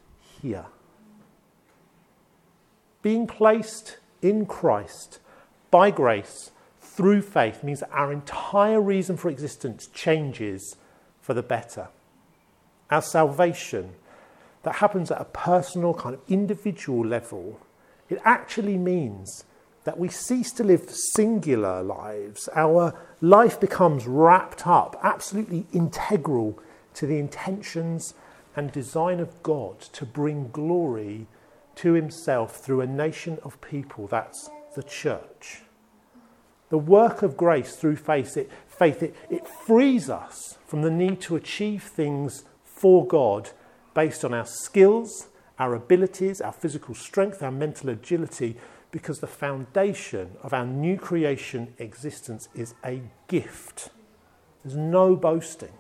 here. 0.41 0.67
Being 3.03 3.27
placed 3.27 3.99
in 4.23 4.47
Christ 4.47 5.19
by 5.73 5.91
grace 5.91 6.53
through 6.81 7.23
faith 7.23 7.65
means 7.65 7.81
that 7.81 7.91
our 7.91 8.13
entire 8.13 8.81
reason 8.81 9.17
for 9.17 9.29
existence 9.31 9.89
changes 9.89 10.77
for 11.21 11.35
the 11.35 11.43
better. 11.43 11.89
Our 12.89 13.03
salvation, 13.03 13.95
that 14.63 14.77
happens 14.77 15.11
at 15.11 15.21
a 15.21 15.25
personal, 15.25 15.93
kind 15.93 16.15
of 16.15 16.21
individual 16.29 17.05
level, 17.05 17.59
it 18.09 18.21
actually 18.25 18.79
means 18.79 19.43
that 19.85 19.99
we 19.99 20.09
cease 20.09 20.51
to 20.53 20.65
live 20.65 20.91
singular 20.91 21.83
lives. 21.83 22.49
Our 22.55 22.99
life 23.21 23.61
becomes 23.61 24.07
wrapped 24.07 24.67
up, 24.67 24.99
absolutely 25.03 25.67
integral 25.73 26.59
to 26.95 27.07
the 27.07 27.19
intentions 27.19 28.15
and 28.57 28.73
design 28.73 29.21
of 29.21 29.43
God 29.43 29.81
to 29.81 30.07
bring 30.07 30.49
glory 30.51 31.27
to 31.77 31.93
Himself 31.93 32.57
through 32.57 32.81
a 32.81 32.87
nation 32.87 33.39
of 33.43 33.61
people. 33.61 34.07
That's 34.07 34.49
the 34.75 34.83
church. 34.83 35.63
The 36.71 36.79
work 36.79 37.23
of 37.23 37.37
grace 37.37 37.77
through 37.77 37.97
faith, 37.97 38.37
it, 38.37 38.51
faith 38.67 39.03
it, 39.03 39.15
it 39.29 39.47
frees 39.47 40.09
us 40.09 40.57
from 40.67 40.83
the 40.83 40.91
need 40.91 41.21
to 41.23 41.37
achieve 41.37 41.83
things 41.83 42.45
for 42.65 43.07
God 43.07 43.51
based 43.93 44.25
on 44.25 44.33
our 44.33 44.47
skills, 44.47 45.29
our 45.59 45.75
abilities, 45.75 46.41
our 46.41 46.53
physical 46.53 46.95
strength, 46.95 47.43
our 47.43 47.53
mental 47.53 47.91
agility, 47.91 48.57
because 48.95 49.19
the 49.19 49.27
foundation 49.27 50.37
of 50.45 50.55
our 50.55 50.65
new 50.65 50.97
creation 50.97 51.75
existence 51.79 52.49
is 52.55 52.77
a 52.85 53.03
gift. 53.27 53.89
There's 54.63 54.77
no 54.77 55.17
boasting. 55.17 55.73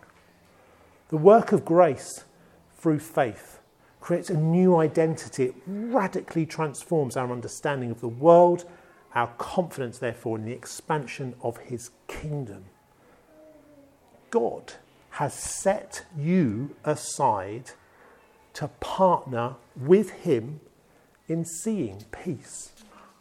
The 1.10 1.16
work 1.16 1.52
of 1.52 1.64
grace 1.64 2.24
through 2.76 2.98
faith 2.98 3.60
creates 4.00 4.30
a 4.30 4.36
new 4.36 4.78
identity. 4.78 5.44
It 5.44 5.54
radically 5.64 6.44
transforms 6.44 7.16
our 7.16 7.30
understanding 7.30 7.92
of 7.92 8.00
the 8.00 8.08
world, 8.08 8.64
our 9.14 9.28
confidence, 9.38 9.98
therefore, 9.98 10.36
in 10.36 10.44
the 10.44 10.52
expansion 10.52 11.36
of 11.40 11.58
his 11.58 11.90
kingdom. 12.08 12.64
God 14.30 14.72
has 15.10 15.34
set 15.34 16.04
you 16.18 16.74
aside 16.82 17.70
to 18.54 18.66
partner 18.80 19.54
with 19.76 20.10
him 20.10 20.58
in 21.28 21.44
seeing 21.44 22.04
peace 22.10 22.72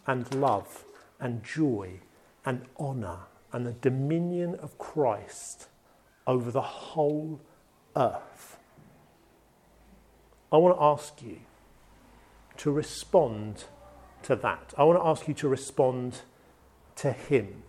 and 0.06 0.34
love 0.34 0.86
and 1.20 1.44
joy 1.44 2.00
and 2.46 2.66
honour 2.80 3.20
and 3.52 3.66
the 3.66 3.74
dominion 3.74 4.56
of 4.56 4.78
Christ 4.78 5.68
over 6.26 6.52
the 6.52 6.62
whole 6.62 7.40
earth. 7.96 8.58
I 10.52 10.58
want 10.58 10.78
to 10.78 10.84
ask 10.84 11.22
you 11.22 11.40
to 12.58 12.72
respond 12.72 13.66
to 14.24 14.36
that. 14.36 14.74
I 14.78 14.84
want 14.84 15.00
to 15.00 15.06
ask 15.06 15.28
you 15.28 15.34
to 15.36 15.48
respond 15.48 16.22
to 16.98 17.12
Him. 17.12 17.64